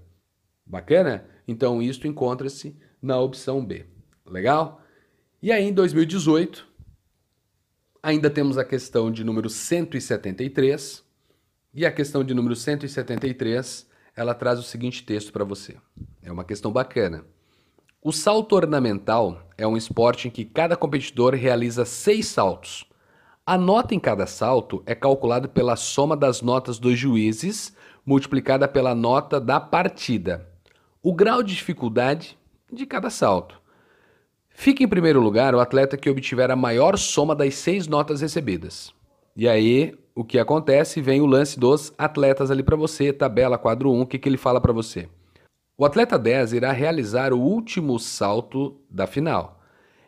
[0.64, 1.26] Bacana?
[1.48, 3.88] Então, isto encontra-se na opção B.
[4.28, 4.80] Legal?
[5.42, 6.72] E aí, em 2018,
[8.06, 11.02] Ainda temos a questão de número 173.
[11.74, 15.78] E a questão de número 173, ela traz o seguinte texto para você.
[16.22, 17.24] É uma questão bacana.
[18.02, 22.86] O salto ornamental é um esporte em que cada competidor realiza seis saltos.
[23.46, 27.74] A nota em cada salto é calculada pela soma das notas dos juízes
[28.06, 30.46] multiplicada pela nota da partida.
[31.02, 32.38] O grau de dificuldade
[32.70, 33.63] de cada salto.
[34.54, 38.94] Fica em primeiro lugar o atleta que obtiver a maior soma das seis notas recebidas.
[39.36, 41.02] E aí, o que acontece?
[41.02, 44.38] Vem o lance dos atletas ali para você, tabela quadro 1, o que, que ele
[44.38, 45.10] fala para você?
[45.76, 49.60] O atleta 10 irá realizar o último salto da final.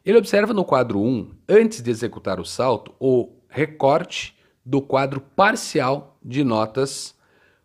[0.06, 6.20] Ele observa no quadro 1, antes de executar o salto, o recorte do quadro parcial
[6.24, 7.16] de notas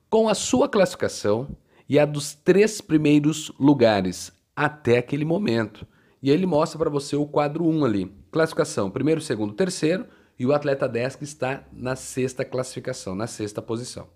[0.08, 1.48] com a sua classificação
[1.86, 5.86] e a dos três primeiros lugares até aquele momento.
[6.22, 8.12] E aí ele mostra para você o quadro 1 ali.
[8.30, 10.06] Classificação: primeiro, segundo, terceiro,
[10.38, 14.06] e o atleta 10 que está na sexta classificação, na sexta posição.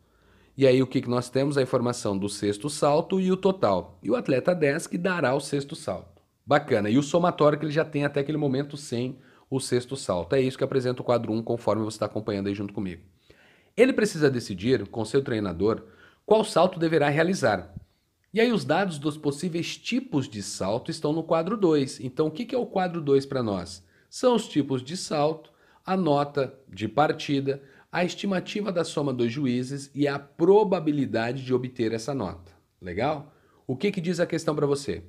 [0.56, 1.58] E aí o que, que nós temos?
[1.58, 3.98] A informação do sexto salto e o total.
[4.02, 6.22] E o atleta 10 que dará o sexto salto.
[6.46, 6.88] Bacana.
[6.88, 9.18] E o somatório que ele já tem até aquele momento sem
[9.50, 10.34] o sexto salto.
[10.34, 13.02] É isso que apresenta o quadro 1 conforme você está acompanhando aí junto comigo.
[13.76, 15.82] Ele precisa decidir com seu treinador
[16.24, 17.74] qual salto deverá realizar.
[18.34, 22.00] E aí os dados dos possíveis tipos de salto estão no quadro 2.
[22.00, 23.80] Então o que é o quadro 2 para nós?
[24.10, 25.52] São os tipos de salto,
[25.86, 31.92] a nota de partida, a estimativa da soma dos juízes e a probabilidade de obter
[31.92, 32.50] essa nota.
[32.82, 33.32] Legal?
[33.68, 35.04] O que, que diz a questão para você?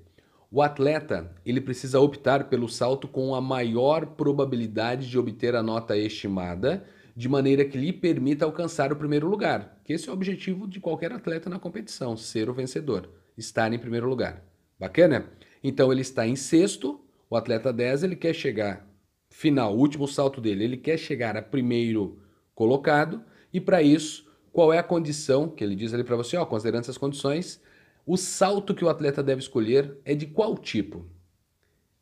[0.52, 5.98] O atleta ele precisa optar pelo salto com a maior probabilidade de obter a nota
[5.98, 6.86] estimada,
[7.16, 9.80] de maneira que lhe permita alcançar o primeiro lugar.
[9.84, 13.80] Que esse é o objetivo de qualquer atleta na competição, ser o vencedor, estar em
[13.80, 14.44] primeiro lugar.
[14.78, 15.30] Bacana?
[15.64, 17.00] Então ele está em sexto,
[17.30, 18.86] o atleta 10 ele quer chegar
[19.30, 22.20] final, último salto dele, ele quer chegar a primeiro
[22.54, 26.46] colocado, e para isso, qual é a condição que ele diz ali para você, ó,
[26.46, 27.62] considerando essas condições,
[28.06, 31.06] o salto que o atleta deve escolher é de qual tipo?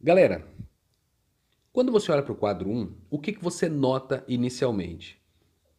[0.02, 0.46] Galera,
[1.74, 5.20] quando você olha para o quadro 1, o que, que você nota inicialmente?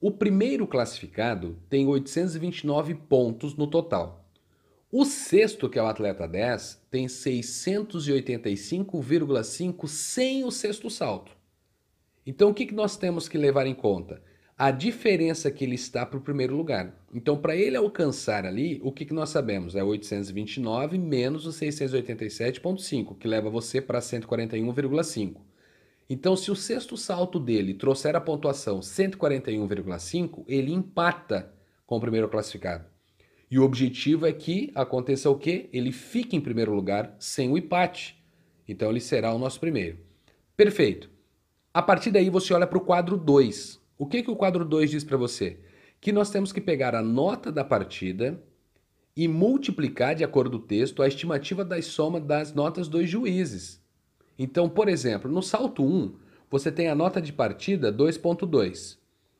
[0.01, 4.29] O primeiro classificado tem 829 pontos no total.
[4.91, 11.31] O sexto, que é o atleta 10, tem 685,5 sem o sexto salto.
[12.27, 14.21] Então o que, que nós temos que levar em conta?
[14.57, 16.95] a diferença que ele está para o primeiro lugar.
[17.13, 19.75] Então, para ele alcançar ali, o que, que nós sabemos?
[19.75, 25.41] É 829 menos o 687,5, que leva você para 141,5.
[26.09, 31.53] Então, se o sexto salto dele trouxer a pontuação 141,5, ele empata
[31.87, 32.85] com o primeiro classificado.
[33.51, 35.69] E o objetivo é que aconteça o quê?
[35.73, 38.23] Ele fique em primeiro lugar sem o empate.
[38.69, 39.99] Então, ele será o nosso primeiro.
[40.57, 41.09] Perfeito.
[41.73, 43.81] A partir daí, você olha para o quadro 2.
[43.97, 45.59] O que, que o quadro 2 diz para você?
[46.01, 48.43] Que nós temos que pegar a nota da partida
[49.17, 53.84] e multiplicar, de acordo com o texto, a estimativa da soma das notas dos juízes.
[54.39, 56.17] Então, por exemplo, no salto 1,
[56.51, 58.99] você tem a nota de partida 2.2.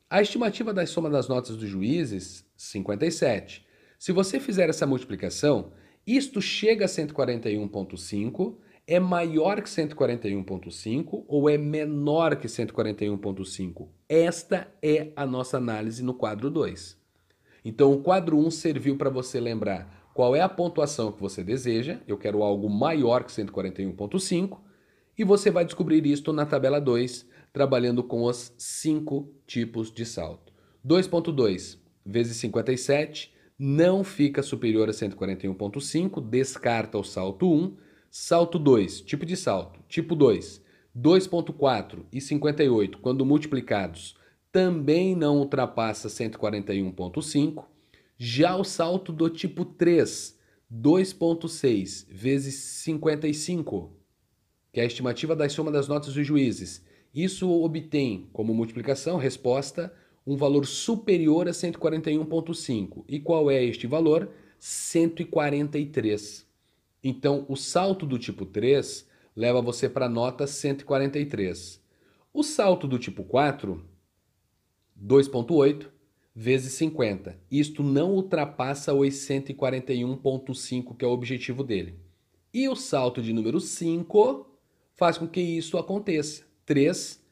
[0.09, 3.65] A estimativa da soma das notas dos juízes, 57.
[3.97, 5.71] Se você fizer essa multiplicação,
[6.05, 13.87] isto chega a 141.5 é maior que 141.5 ou é menor que 141.5?
[14.07, 16.95] Esta é a nossa análise no quadro 2.
[17.63, 21.43] Então, o quadro 1 um serviu para você lembrar qual é a pontuação que você
[21.43, 24.59] deseja, eu quero algo maior que 141.5,
[25.17, 30.53] e você vai descobrir isto na tabela 2, trabalhando com os cinco tipos de salto.
[30.85, 37.75] 2.2 vezes 57 não fica superior a 141.5, descarta o salto 1,
[38.17, 39.81] Salto 2, tipo de salto.
[39.89, 40.63] Tipo 2,
[40.97, 44.15] 2.4 e 58, quando multiplicados,
[44.53, 47.65] também não ultrapassa 141.5.
[48.17, 50.39] Já o salto do tipo 3,
[50.73, 53.91] 2.6 vezes 55,
[54.75, 56.83] que é a estimativa da soma das notas dos juízes.
[57.13, 59.93] Isso obtém como multiplicação, resposta,
[60.27, 63.05] um valor superior a 141.5.
[63.07, 64.29] E qual é este valor?
[64.59, 66.45] 143.
[67.01, 71.81] Então, o salto do tipo 3 leva você para a nota 143.
[72.33, 73.81] O salto do tipo 4,
[75.01, 75.85] 2.8
[76.35, 77.39] vezes 50.
[77.49, 81.97] Isto não ultrapassa os 141.5, que é o objetivo dele.
[82.53, 84.54] E o salto de número 5
[84.95, 86.43] faz com que isso aconteça.
[86.65, 87.23] 3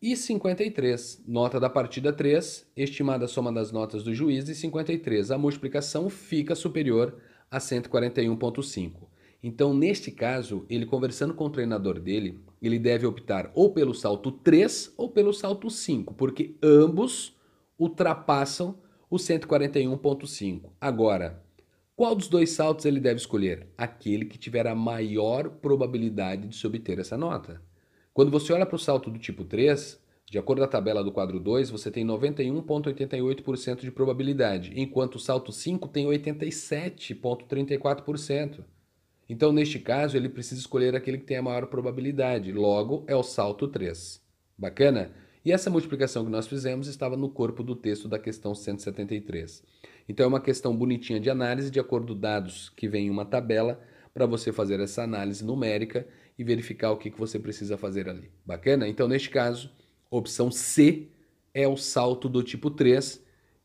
[0.00, 1.24] e 53.
[1.26, 5.30] Nota da partida 3, estimada a soma das notas do juiz, e 53.
[5.30, 7.16] A multiplicação fica superior
[7.50, 9.08] a 141.5.
[9.42, 14.32] Então, neste caso, ele conversando com o treinador dele, ele deve optar ou pelo salto
[14.32, 17.36] 3 ou pelo salto 5, porque ambos
[17.78, 18.78] ultrapassam
[19.08, 20.70] o 141.5.
[20.80, 21.42] Agora,
[21.98, 23.66] qual dos dois saltos ele deve escolher?
[23.76, 27.60] Aquele que tiver a maior probabilidade de se obter essa nota.
[28.14, 31.10] Quando você olha para o salto do tipo 3, de acordo com a tabela do
[31.10, 38.64] quadro 2, você tem 91,88% de probabilidade, enquanto o salto 5 tem 87,34%.
[39.28, 43.24] Então, neste caso, ele precisa escolher aquele que tem a maior probabilidade, logo é o
[43.24, 44.22] salto 3.
[44.56, 45.10] Bacana?
[45.44, 49.64] E essa multiplicação que nós fizemos estava no corpo do texto da questão 173.
[50.08, 53.24] Então, é uma questão bonitinha de análise, de acordo com dados que vem em uma
[53.24, 53.80] tabela,
[54.14, 56.06] para você fazer essa análise numérica
[56.38, 58.30] e verificar o que, que você precisa fazer ali.
[58.44, 58.88] Bacana?
[58.88, 59.70] Então, neste caso,
[60.10, 61.08] Opção C
[61.52, 63.22] é o salto do tipo 3,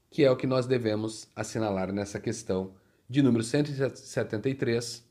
[0.09, 2.75] que é o que nós devemos assinalar nessa questão
[3.09, 5.07] de número 173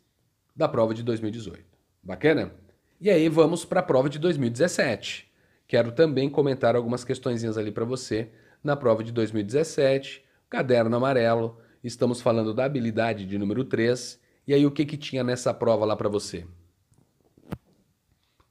[0.55, 1.65] da prova de 2018.
[2.03, 2.53] Bacana?
[3.01, 5.31] E aí vamos para a prova de 2017.
[5.67, 8.31] Quero também comentar algumas questõezinhas ali para você
[8.63, 10.22] na prova de 2017,
[10.53, 11.57] caderno amarelo.
[11.83, 14.21] Estamos falando da habilidade de número 3.
[14.47, 16.47] E aí o que que tinha nessa prova lá para você?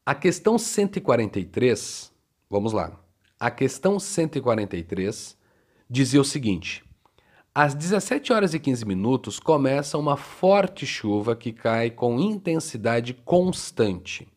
[0.03, 2.11] A questão 143,
[2.49, 2.99] vamos lá.
[3.39, 5.37] A questão 143
[5.87, 6.83] dizia o seguinte:
[7.53, 14.27] às 17 horas e 15 minutos começa uma forte chuva que cai com intensidade constante.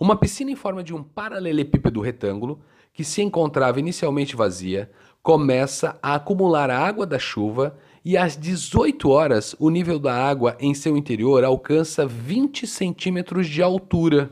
[0.00, 2.58] Uma piscina em forma de um paralelepípedo retângulo,
[2.94, 4.90] que se encontrava inicialmente vazia,
[5.26, 10.56] começa a acumular a água da chuva e às 18 horas o nível da água
[10.60, 14.30] em seu interior alcança 20 centímetros de altura.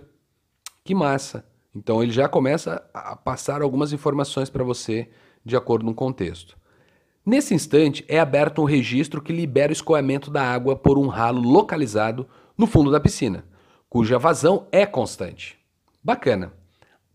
[0.85, 1.45] Que massa!
[1.75, 5.09] Então ele já começa a passar algumas informações para você
[5.45, 6.57] de acordo com o contexto.
[7.27, 11.41] Nesse instante é aberto um registro que libera o escoamento da água por um ralo
[11.41, 12.25] localizado
[12.57, 13.45] no fundo da piscina,
[13.91, 15.59] cuja vazão é constante.
[16.01, 16.53] Bacana.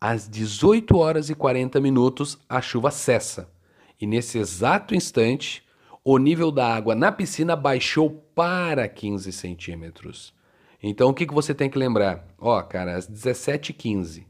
[0.01, 3.57] Às 18 horas e 40 minutos a chuva cessa
[3.99, 5.63] e nesse exato instante
[6.03, 10.33] o nível da água na piscina baixou para 15 centímetros.
[10.81, 12.25] Então o que, que você tem que lembrar?
[12.38, 14.25] Ó, cara, às 17h15,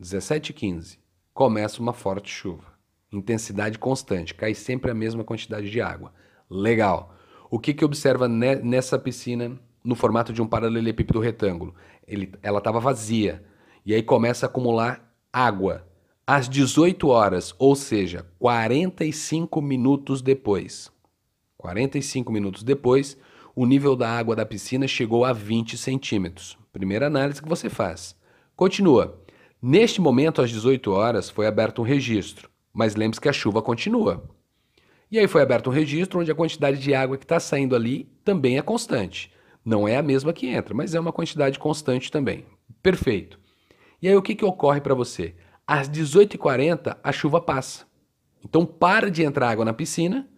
[0.00, 0.98] 17h15,
[1.32, 2.72] começa uma forte chuva.
[3.10, 6.12] Intensidade constante, cai sempre a mesma quantidade de água.
[6.48, 7.14] Legal.
[7.50, 11.74] O que, que observa ne nessa piscina no formato de um paralelepípedo retângulo?
[12.06, 13.42] Ele, ela estava vazia.
[13.84, 15.86] E aí começa a acumular água.
[16.24, 20.88] Às 18 horas, ou seja, 45 minutos depois.
[21.58, 23.16] 45 minutos depois,
[23.56, 26.56] o nível da água da piscina chegou a 20 centímetros.
[26.72, 28.14] Primeira análise que você faz.
[28.54, 29.20] Continua.
[29.60, 34.22] Neste momento, às 18 horas, foi aberto um registro, mas lembre-se que a chuva continua.
[35.10, 38.08] E aí foi aberto um registro onde a quantidade de água que está saindo ali
[38.24, 39.32] também é constante.
[39.64, 42.46] Não é a mesma que entra, mas é uma quantidade constante também.
[42.80, 43.40] Perfeito.
[44.00, 45.34] E aí o que, que ocorre para você?
[45.66, 47.86] Às 18h40 a chuva passa.
[48.44, 50.28] Então para de entrar água na piscina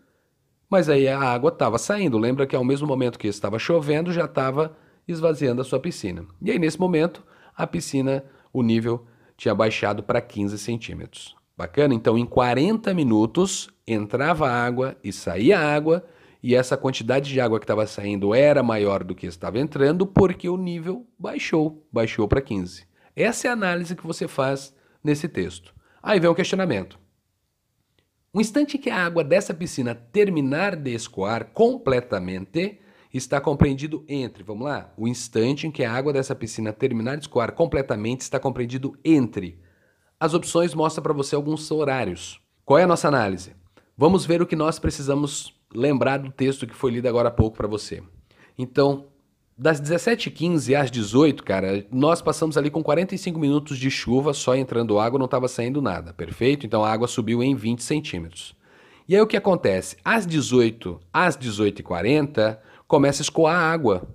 [0.74, 2.18] mas aí a água estava saindo.
[2.18, 6.26] Lembra que ao mesmo momento que estava chovendo, já estava esvaziando a sua piscina.
[6.42, 7.22] E aí, nesse momento,
[7.56, 9.06] a piscina, o nível
[9.37, 11.37] tinha baixado para 15 centímetros.
[11.56, 11.94] Bacana?
[11.94, 16.04] Então, em 40 minutos, entrava água e saía água,
[16.42, 20.48] e essa quantidade de água que estava saindo era maior do que estava entrando, porque
[20.48, 22.84] o nível baixou, baixou para 15.
[23.14, 25.74] Essa é a análise que você faz nesse texto.
[26.02, 26.98] Aí vem o questionamento.
[28.32, 32.80] O instante que a água dessa piscina terminar de escoar completamente
[33.12, 37.22] está compreendido entre, vamos lá, o instante em que a água dessa piscina terminar de
[37.22, 39.60] escoar completamente está compreendido entre.
[40.18, 42.40] As opções mostram para você alguns horários.
[42.64, 43.54] Qual é a nossa análise?
[43.96, 47.56] Vamos ver o que nós precisamos lembrar do texto que foi lido agora há pouco
[47.56, 48.02] para você.
[48.58, 49.06] Então,
[49.56, 54.98] das 17h15 às 18 cara, nós passamos ali com 45 minutos de chuva, só entrando
[54.98, 56.66] água, não estava saindo nada, perfeito?
[56.66, 58.56] Então a água subiu em 20 centímetros.
[59.08, 59.96] E aí o que acontece?
[60.04, 64.08] Às 18, às 18h40, começa a escoar água.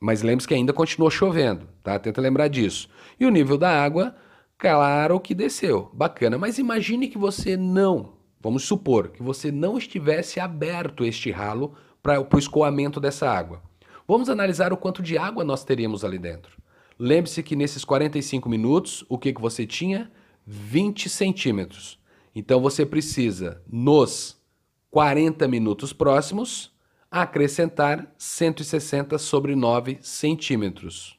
[0.00, 1.98] Mas lembre-se que ainda continuou chovendo, tá?
[1.98, 2.88] Tenta lembrar disso.
[3.18, 4.14] E o nível da água,
[4.56, 5.90] claro que desceu.
[5.92, 6.38] Bacana.
[6.38, 12.18] Mas imagine que você não, vamos supor, que você não estivesse aberto este ralo para
[12.20, 13.60] o escoamento dessa água.
[14.10, 16.60] Vamos analisar o quanto de água nós teríamos ali dentro.
[16.98, 20.10] Lembre-se que nesses 45 minutos, o que, que você tinha?
[20.44, 21.96] 20 centímetros.
[22.34, 24.36] Então você precisa, nos
[24.90, 26.72] 40 minutos próximos,
[27.08, 31.16] acrescentar 160 sobre 9 centímetros.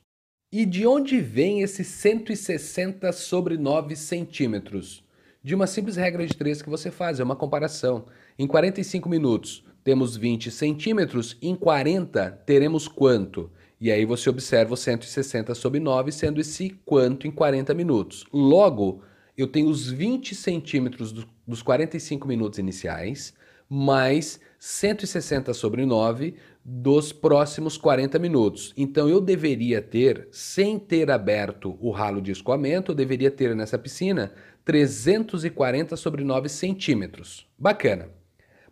[0.52, 5.02] E de onde vem esse 160 sobre 9 centímetros?
[5.42, 8.08] De uma simples regra de três que você faz, é uma comparação.
[8.38, 13.52] Em 45 minutos, temos 20 centímetros, em 40 teremos quanto?
[13.80, 18.26] E aí você observa o 160 sobre 9, sendo esse quanto em 40 minutos.
[18.32, 19.02] Logo,
[19.36, 23.34] eu tenho os 20 centímetros do, dos 45 minutos iniciais,
[23.68, 28.72] mais 160 sobre 9 dos próximos 40 minutos.
[28.78, 33.80] Então eu deveria ter, sem ter aberto o ralo de escoamento, eu deveria ter nessa
[33.80, 34.32] piscina
[34.64, 37.48] 340 sobre 9 centímetros.
[37.58, 38.21] Bacana.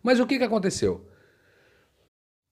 [0.02, 1.06] Mas o que, que aconteceu?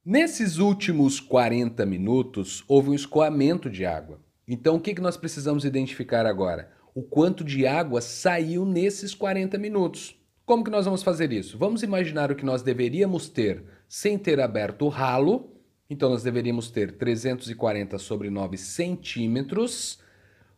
[0.05, 4.21] Nesses últimos 40 minutos, houve um escoamento de água.
[4.47, 6.71] Então, o que, que nós precisamos identificar agora?
[6.95, 10.17] O quanto de água saiu nesses 40 minutos.
[10.47, 11.59] Como que nós vamos fazer isso?
[11.59, 15.53] Vamos imaginar o que nós deveríamos ter sem ter aberto o ralo.
[15.91, 19.99] Então, nós deveríamos ter 340 sobre 9 centímetros.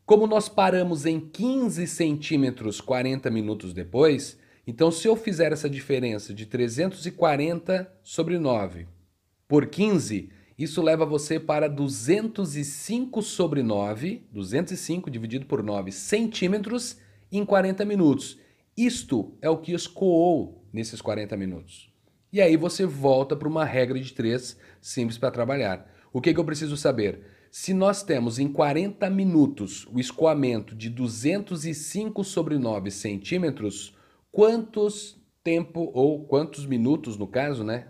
[0.07, 4.38] Como nós paramos em 15 centímetros 40 minutos depois,
[4.70, 8.86] então, se eu fizer essa diferença de 340 sobre 9
[9.48, 16.98] por 15, isso leva você para 205 sobre 9, 205 dividido por 9 centímetros
[17.32, 18.38] em 40 minutos.
[18.76, 21.92] Isto é o que escoou nesses 40 minutos.
[22.32, 25.92] E aí você volta para uma regra de 3 simples para trabalhar.
[26.12, 27.22] O que, que eu preciso saber?
[27.50, 33.98] Se nós temos em 40 minutos o escoamento de 205 sobre 9 centímetros,
[34.32, 37.88] quantos tempo, ou quantos minutos no caso, né?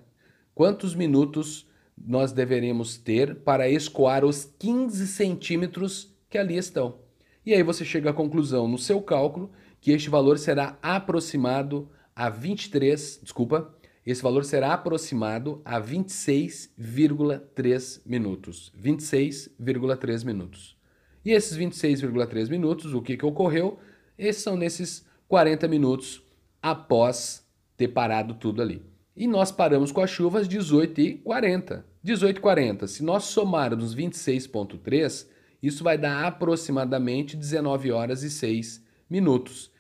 [0.55, 6.99] Quantos minutos nós deveríamos ter para escoar os 15 centímetros que ali estão?
[7.45, 12.29] E aí você chega à conclusão no seu cálculo que este valor será aproximado a
[12.29, 13.75] 23, desculpa,
[14.05, 18.71] esse valor será aproximado a 26,3 minutos.
[18.79, 20.77] 26,3 minutos.
[21.25, 23.79] E esses 26,3 minutos, o que, que ocorreu?
[24.19, 26.23] Esses são nesses 40 minutos
[26.63, 27.47] após
[27.77, 28.83] ter parado tudo ali.
[29.17, 31.85] E nós paramos com as chuvas 18 e 40.
[32.03, 32.87] 18 e 40.
[32.87, 35.27] Se nós somarmos 26,3,
[35.63, 39.71] isso vai dar aproximadamente 19 horas e 6 minutos.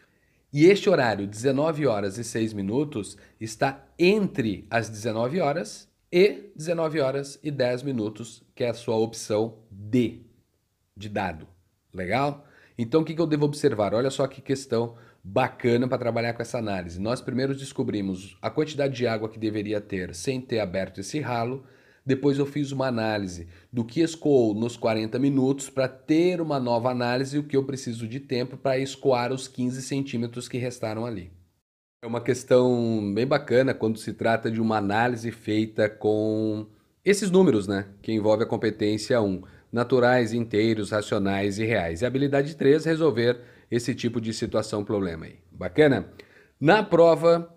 [0.53, 7.01] E este horário, 19 horas e 6 minutos, está entre as 19 horas e 19
[7.01, 10.22] horas e 10 minutos, que é a sua opção D,
[10.97, 11.47] de dado.
[11.95, 12.45] Legal?
[12.76, 13.95] Então, o que eu devo observar?
[13.95, 17.01] Olha só que questão bacana para trabalhar com essa análise.
[17.01, 21.64] Nós primeiro descobrimos a quantidade de água que deveria ter sem ter aberto esse ralo.
[22.05, 26.91] Depois eu fiz uma análise do que escoou nos 40 minutos para ter uma nova
[26.91, 31.31] análise o que eu preciso de tempo para escoar os 15 centímetros que restaram ali.
[32.03, 36.66] É uma questão bem bacana quando se trata de uma análise feita com
[37.05, 37.89] esses números, né?
[38.01, 42.01] Que envolve a competência 1, naturais, inteiros, racionais e reais.
[42.01, 43.39] E a habilidade 3, resolver
[43.71, 45.39] esse tipo de situação, problema aí.
[45.51, 46.12] Bacana?
[46.61, 47.55] Na prova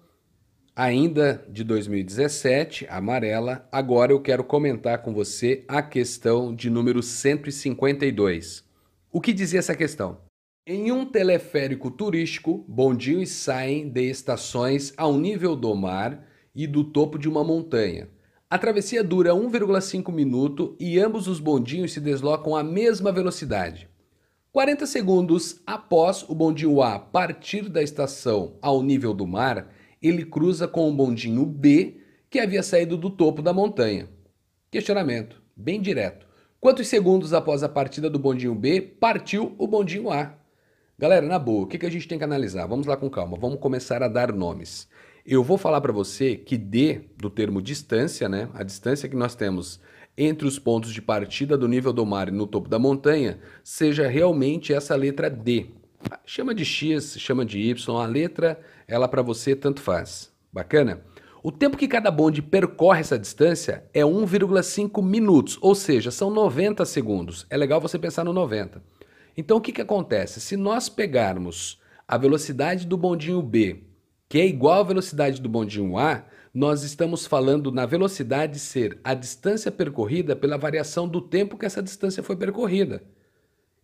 [0.76, 8.64] ainda de 2017, amarela, agora eu quero comentar com você a questão de número 152.
[9.12, 10.22] O que dizia essa questão?
[10.66, 17.20] Em um teleférico turístico, bondinhos saem de estações ao nível do mar e do topo
[17.20, 18.08] de uma montanha.
[18.50, 23.90] A travessia dura 1,5 minuto e ambos os bondinhos se deslocam à mesma velocidade.
[24.54, 30.68] 40 segundos após o bondinho A partir da estação ao nível do mar, ele cruza
[30.68, 31.98] com o bondinho B,
[32.30, 34.08] que havia saído do topo da montanha.
[34.70, 36.28] Questionamento, bem direto.
[36.60, 40.36] Quantos segundos após a partida do bondinho B partiu o bondinho A?
[41.00, 42.68] Galera, na boa, o que, a gente tem que analisar?
[42.68, 44.88] Vamos lá com calma, vamos começar a dar nomes.
[45.26, 49.34] Eu vou falar para você que D, do termo distância, né, a distância que nós
[49.34, 49.82] temos
[50.18, 54.08] entre os pontos de partida do nível do mar e no topo da montanha, seja
[54.08, 55.68] realmente essa letra D.
[56.26, 60.32] Chama de X, chama de Y, a letra ela para você tanto faz.
[60.52, 61.02] Bacana?
[61.42, 66.86] O tempo que cada bonde percorre essa distância é 1,5 minutos, ou seja, são 90
[66.86, 67.46] segundos.
[67.50, 68.82] É legal você pensar no 90.
[69.36, 70.40] Então o que, que acontece?
[70.40, 73.84] Se nós pegarmos a velocidade do bondinho B,
[74.30, 79.14] que é igual à velocidade do bondinho A, nós estamos falando na velocidade ser a
[79.14, 83.04] distância percorrida pela variação do tempo que essa distância foi percorrida.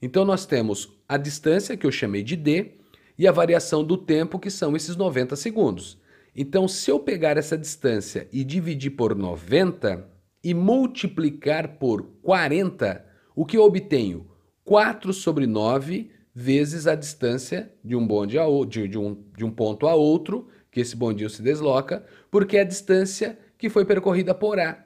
[0.01, 2.73] Então nós temos a distância, que eu chamei de D,
[3.17, 5.99] e a variação do tempo, que são esses 90 segundos.
[6.33, 10.07] Então, se eu pegar essa distância e dividir por 90
[10.41, 13.05] e multiplicar por 40,
[13.35, 14.25] o que eu obtenho?
[14.63, 19.51] 4 sobre 9 vezes a distância de um bonde a de, de, um, de um
[19.51, 24.33] ponto a outro, que esse bondinho se desloca, porque é a distância que foi percorrida
[24.33, 24.85] por A.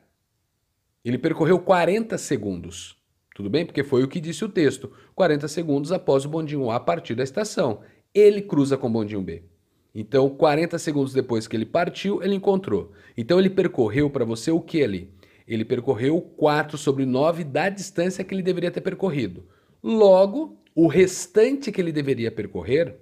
[1.04, 2.98] Ele percorreu 40 segundos.
[3.36, 3.66] Tudo bem?
[3.66, 4.92] Porque foi o que disse o texto.
[5.16, 7.82] 40 segundos após o bondinho A partir da estação
[8.14, 9.44] ele cruza com o bondinho B.
[9.96, 12.92] Então, 40 segundos depois que ele partiu, ele encontrou.
[13.18, 15.12] Então, ele percorreu para você o que ali?
[15.48, 19.46] Ele percorreu 4 sobre 9 da distância que ele deveria ter percorrido.
[19.84, 22.96] Logo, o restante que ele deveria percorrer,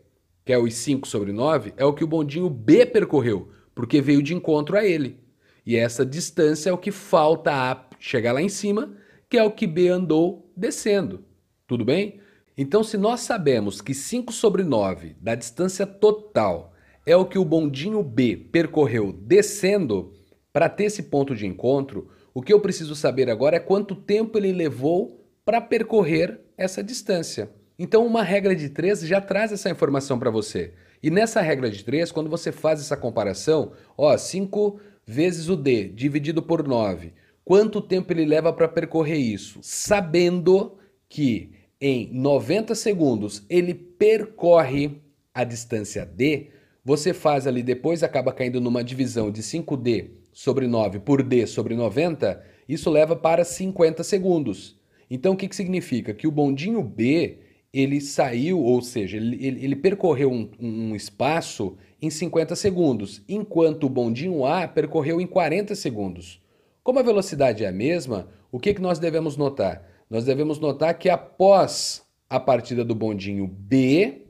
[0.51, 4.21] que é os 5 sobre 9, é o que o bondinho B percorreu, porque veio
[4.21, 5.17] de encontro a ele.
[5.65, 8.93] E essa distância é o que falta a chegar lá em cima,
[9.29, 11.23] que é o que B andou descendo.
[11.65, 12.19] Tudo bem?
[12.57, 16.73] Então, se nós sabemos que 5 sobre 9 da distância total
[17.05, 20.11] é o que o bondinho B percorreu descendo
[20.51, 24.37] para ter esse ponto de encontro, o que eu preciso saber agora é quanto tempo
[24.37, 27.49] ele levou para percorrer essa distância.
[27.83, 30.71] Então, uma regra de 3 já traz essa informação para você.
[31.01, 35.85] E nessa regra de 3, quando você faz essa comparação, ó, 5 vezes o D
[35.87, 37.11] dividido por 9,
[37.43, 39.57] quanto tempo ele leva para percorrer isso?
[39.63, 40.77] Sabendo
[41.09, 45.01] que em 90 segundos ele percorre
[45.33, 46.51] a distância D,
[46.85, 51.75] você faz ali depois acaba caindo numa divisão de 5D sobre 9 por D sobre
[51.75, 54.79] 90, isso leva para 50 segundos.
[55.09, 56.13] Então, o que, que significa?
[56.13, 57.39] Que o bondinho B,
[57.73, 63.89] ele saiu, ou seja, ele, ele percorreu um, um espaço em 50 segundos, enquanto o
[63.89, 66.41] bondinho A percorreu em 40 segundos.
[66.83, 69.87] Como a velocidade é a mesma, o que, que nós devemos notar?
[70.09, 74.25] Nós devemos notar que após a partida do bondinho B,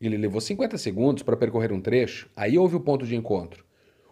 [0.00, 3.66] ele levou 50 segundos para percorrer um trecho, aí houve o ponto de encontro.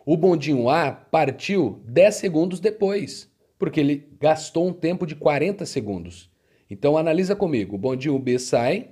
[0.05, 6.31] O bondinho A partiu 10 segundos depois, porque ele gastou um tempo de 40 segundos.
[6.71, 8.91] Então analisa comigo, o bondinho B sai,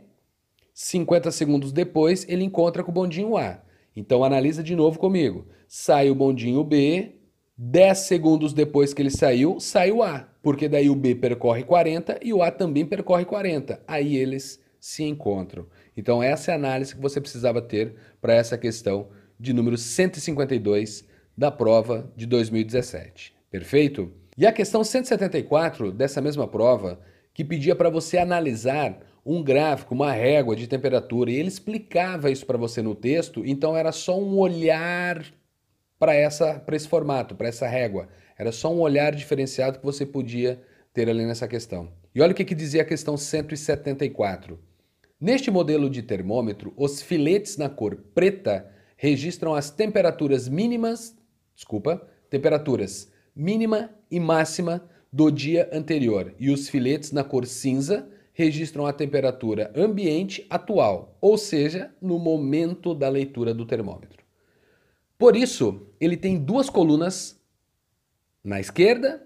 [0.72, 3.60] 50 segundos depois ele encontra com o bondinho A.
[3.96, 5.46] Então analisa de novo comigo.
[5.68, 7.16] Sai o bondinho B,
[7.56, 12.18] 10 segundos depois que ele saiu, sai o A, porque daí o B percorre 40
[12.22, 13.80] e o A também percorre 40.
[13.86, 15.66] Aí eles se encontram.
[15.96, 19.08] Então, essa é a análise que você precisava ter para essa questão
[19.40, 21.06] de número 152
[21.36, 23.34] da prova de 2017.
[23.50, 24.12] Perfeito?
[24.36, 27.00] E a questão 174 dessa mesma prova,
[27.34, 32.46] que pedia para você analisar um gráfico, uma régua de temperatura, e ele explicava isso
[32.46, 35.24] para você no texto, então era só um olhar
[35.98, 38.08] para essa para esse formato, para essa régua.
[38.38, 40.62] Era só um olhar diferenciado que você podia
[40.92, 41.92] ter ali nessa questão.
[42.14, 44.58] E olha o que, que dizia a questão 174.
[45.20, 51.16] Neste modelo de termômetro, os filetes na cor preta registram as temperaturas mínimas,
[51.54, 58.84] desculpa, temperaturas mínima e máxima do dia anterior, e os filetes na cor cinza registram
[58.84, 64.24] a temperatura ambiente atual, ou seja, no momento da leitura do termômetro.
[65.16, 67.40] Por isso, ele tem duas colunas
[68.42, 69.24] na esquerda.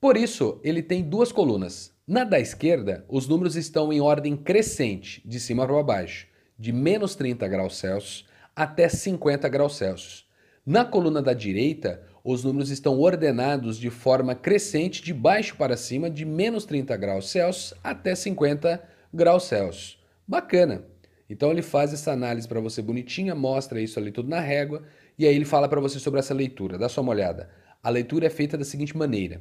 [0.00, 5.22] Por isso, ele tem duas colunas na da esquerda, os números estão em ordem crescente,
[5.24, 6.26] de cima para baixo,
[6.58, 10.28] de menos 30 graus Celsius até 50 graus Celsius.
[10.66, 16.10] Na coluna da direita, os números estão ordenados de forma crescente, de baixo para cima,
[16.10, 19.98] de menos 30 graus Celsius até 50 graus Celsius.
[20.26, 20.84] Bacana!
[21.28, 24.82] Então ele faz essa análise para você bonitinha, mostra isso ali tudo na régua,
[25.16, 26.76] e aí ele fala para você sobre essa leitura.
[26.76, 27.48] Dá só uma olhada.
[27.82, 29.40] A leitura é feita da seguinte maneira: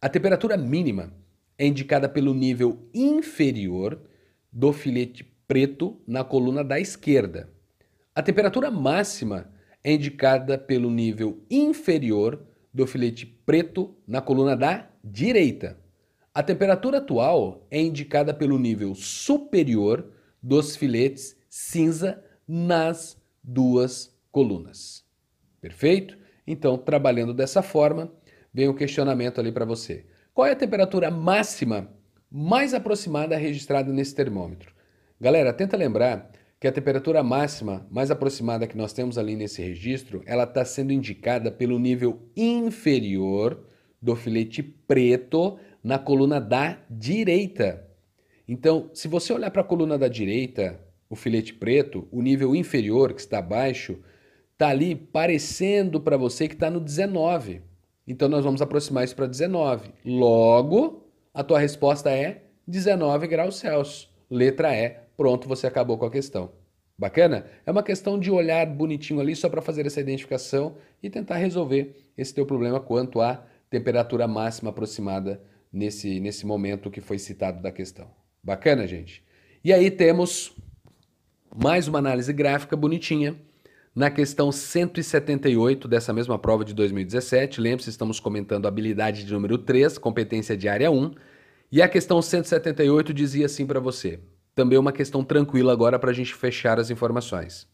[0.00, 1.12] a temperatura mínima
[1.56, 4.00] é indicada pelo nível inferior
[4.52, 7.48] do filete preto na coluna da esquerda.
[8.14, 9.51] A temperatura máxima
[9.84, 15.78] é indicada pelo nível inferior do filete preto na coluna da direita.
[16.34, 20.10] A temperatura atual é indicada pelo nível superior
[20.42, 25.04] dos filetes cinza nas duas colunas.
[25.60, 26.16] Perfeito?
[26.46, 28.10] Então, trabalhando dessa forma,
[28.52, 30.06] vem o questionamento ali para você.
[30.32, 31.92] Qual é a temperatura máxima
[32.30, 34.72] mais aproximada registrada nesse termômetro?
[35.20, 36.31] Galera, tenta lembrar
[36.62, 40.92] que a temperatura máxima mais aproximada que nós temos ali nesse registro, ela está sendo
[40.92, 43.66] indicada pelo nível inferior
[44.00, 47.84] do filete preto na coluna da direita.
[48.46, 50.78] Então, se você olhar para a coluna da direita,
[51.10, 53.98] o filete preto, o nível inferior, que está abaixo,
[54.52, 57.60] está ali parecendo para você que está no 19.
[58.06, 59.90] Então nós vamos aproximar isso para 19.
[60.04, 64.08] Logo, a tua resposta é 19 graus Celsius.
[64.30, 65.01] Letra E.
[65.16, 66.52] Pronto, você acabou com a questão.
[66.98, 67.46] Bacana?
[67.66, 71.96] É uma questão de olhar bonitinho ali só para fazer essa identificação e tentar resolver
[72.16, 75.42] esse teu problema quanto à temperatura máxima aproximada
[75.72, 78.10] nesse, nesse momento que foi citado da questão.
[78.42, 79.24] Bacana, gente?
[79.64, 80.56] E aí temos
[81.54, 83.36] mais uma análise gráfica bonitinha
[83.94, 89.98] na questão 178 dessa mesma prova de 2017, lembre-se, estamos comentando habilidade de número 3,
[89.98, 91.14] competência de área 1,
[91.70, 94.18] e a questão 178 dizia assim para você.
[94.54, 97.66] Também uma questão tranquila agora para a gente fechar as informações.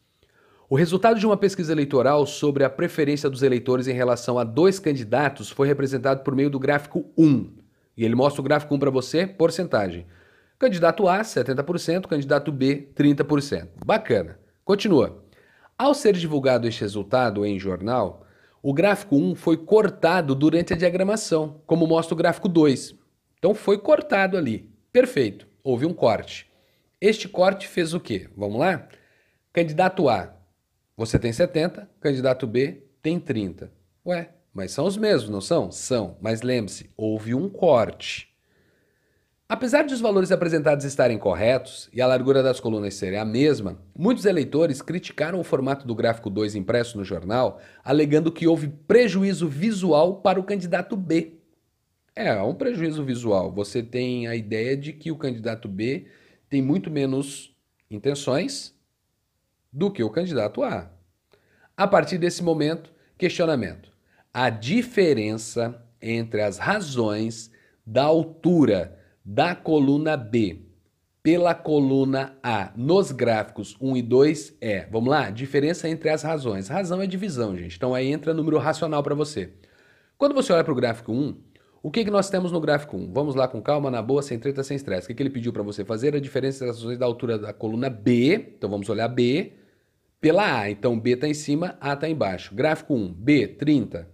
[0.71, 4.79] O resultado de uma pesquisa eleitoral sobre a preferência dos eleitores em relação a dois
[4.79, 7.53] candidatos foi representado por meio do gráfico 1.
[7.97, 10.07] E ele mostra o gráfico 1 para você, porcentagem.
[10.59, 13.69] Candidato A, 70%, candidato B, 30%.
[13.85, 14.39] Bacana.
[14.65, 15.25] Continua.
[15.77, 18.27] Ao ser divulgado este resultado em jornal,
[18.63, 22.95] o gráfico 1 foi cortado durante a diagramação, como mostra o gráfico 2.
[23.39, 24.71] Então foi cortado ali.
[24.93, 25.47] Perfeito.
[25.65, 26.48] Houve um corte.
[27.01, 28.29] Este corte fez o quê?
[28.37, 28.89] Vamos lá?
[29.53, 30.35] Candidato A,
[30.97, 33.71] você tem 70, candidato B tem 30.
[34.05, 35.71] Ué, mas são os mesmos, não são?
[35.71, 38.29] São, mas lembre-se, houve um corte.
[39.49, 43.79] Apesar de os valores apresentados estarem corretos e a largura das colunas serem a mesma,
[43.97, 49.47] muitos eleitores criticaram o formato do gráfico 2 impresso no jornal, alegando que houve prejuízo
[49.47, 51.35] visual para o candidato B.
[52.17, 53.53] É, há um prejuízo visual.
[53.53, 56.09] Você tem a ideia de que o candidato B
[56.49, 57.55] tem muito menos
[57.91, 58.75] intenções
[59.73, 60.91] do que o candidato A.
[61.77, 63.91] A partir desse momento, Questionamento:
[64.33, 67.51] a diferença entre as razões
[67.85, 70.63] da altura da coluna B
[71.21, 76.69] pela coluna A nos gráficos 1 e 2 é, vamos lá, diferença entre as razões.
[76.69, 77.77] Razão é divisão, gente.
[77.77, 79.53] Então aí entra número racional para você.
[80.17, 81.37] Quando você olha para o gráfico 1,
[81.83, 83.13] o que, que nós temos no gráfico 1?
[83.13, 85.07] Vamos lá com calma, na boa, sem treta, sem estresse.
[85.07, 86.15] O que, que ele pediu para você fazer?
[86.15, 89.53] A diferença entre as razões da altura da coluna B, então vamos olhar B,
[90.21, 90.71] pela A.
[90.71, 92.55] Então B está em cima, A está embaixo.
[92.55, 94.09] Gráfico 1, B, 30,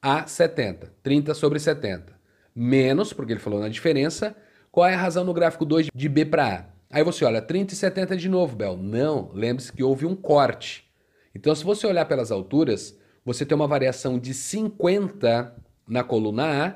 [0.00, 0.92] A, 70.
[1.02, 2.12] 30 sobre 70.
[2.54, 4.34] Menos, porque ele falou na diferença,
[4.70, 6.64] qual é a razão no gráfico 2 de B para A?
[6.90, 8.76] Aí você olha 30 e 70 de novo, Bel.
[8.76, 10.90] Não, lembre-se que houve um corte.
[11.34, 15.56] Então, se você olhar pelas alturas, você tem uma variação de 50
[15.88, 16.74] na coluna A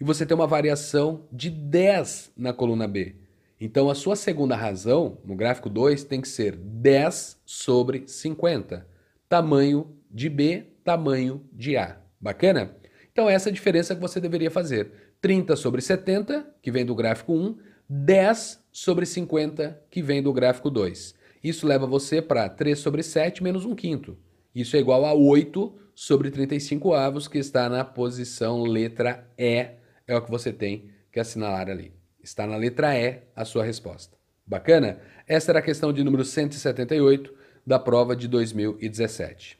[0.00, 3.16] e você tem uma variação de 10 na coluna B.
[3.60, 8.86] Então, a sua segunda razão, no gráfico 2, tem que ser 10 sobre 50.
[9.28, 11.98] Tamanho de B, tamanho de A.
[12.20, 12.76] Bacana?
[13.12, 14.92] Então, essa é a diferença que você deveria fazer.
[15.20, 20.70] 30 sobre 70, que vem do gráfico 1, 10 sobre 50, que vem do gráfico
[20.70, 21.16] 2.
[21.42, 24.16] Isso leva você para 3 sobre 7 menos 1 quinto.
[24.54, 29.70] Isso é igual a 8 sobre 35 avos, que está na posição letra E.
[30.08, 31.92] É o que você tem que assinalar ali.
[32.24, 34.16] Está na letra E a sua resposta.
[34.46, 34.98] Bacana?
[35.26, 37.34] Essa era a questão de número 178
[37.66, 39.58] da prova de 2017.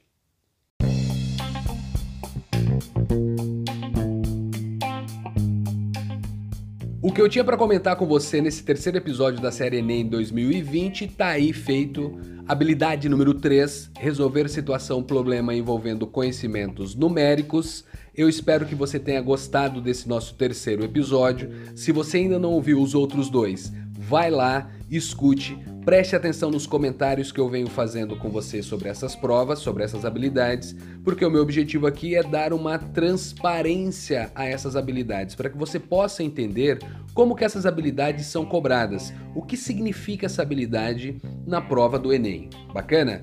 [7.03, 11.09] O que eu tinha para comentar com você nesse terceiro episódio da série Enem 2020
[11.09, 12.19] tá aí feito.
[12.47, 17.85] Habilidade número 3, resolver situação problema envolvendo conhecimentos numéricos.
[18.19, 21.53] Eu espero que você tenha gostado desse nosso terceiro episódio.
[21.77, 27.31] Se você ainda não ouviu os outros dois, vai lá, escute, preste atenção nos comentários
[27.31, 31.43] que eu venho fazendo com você sobre essas provas, sobre essas habilidades, porque o meu
[31.43, 36.81] objetivo aqui é dar uma transparência a essas habilidades, para que você possa entender
[37.15, 42.51] como que essas habilidades são cobradas, o que significa essa habilidade na prova do Enem.
[42.75, 43.23] Bacana?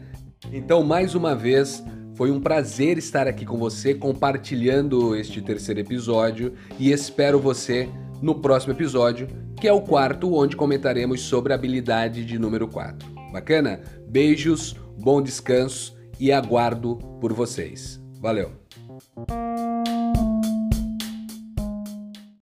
[0.53, 1.83] Então, mais uma vez,
[2.15, 7.89] foi um prazer estar aqui com você compartilhando este terceiro episódio e espero você
[8.21, 9.27] no próximo episódio,
[9.59, 13.07] que é o quarto, onde comentaremos sobre a habilidade de número 4.
[13.33, 13.81] Bacana?
[14.07, 18.01] Beijos, bom descanso e aguardo por vocês.
[18.21, 18.51] Valeu!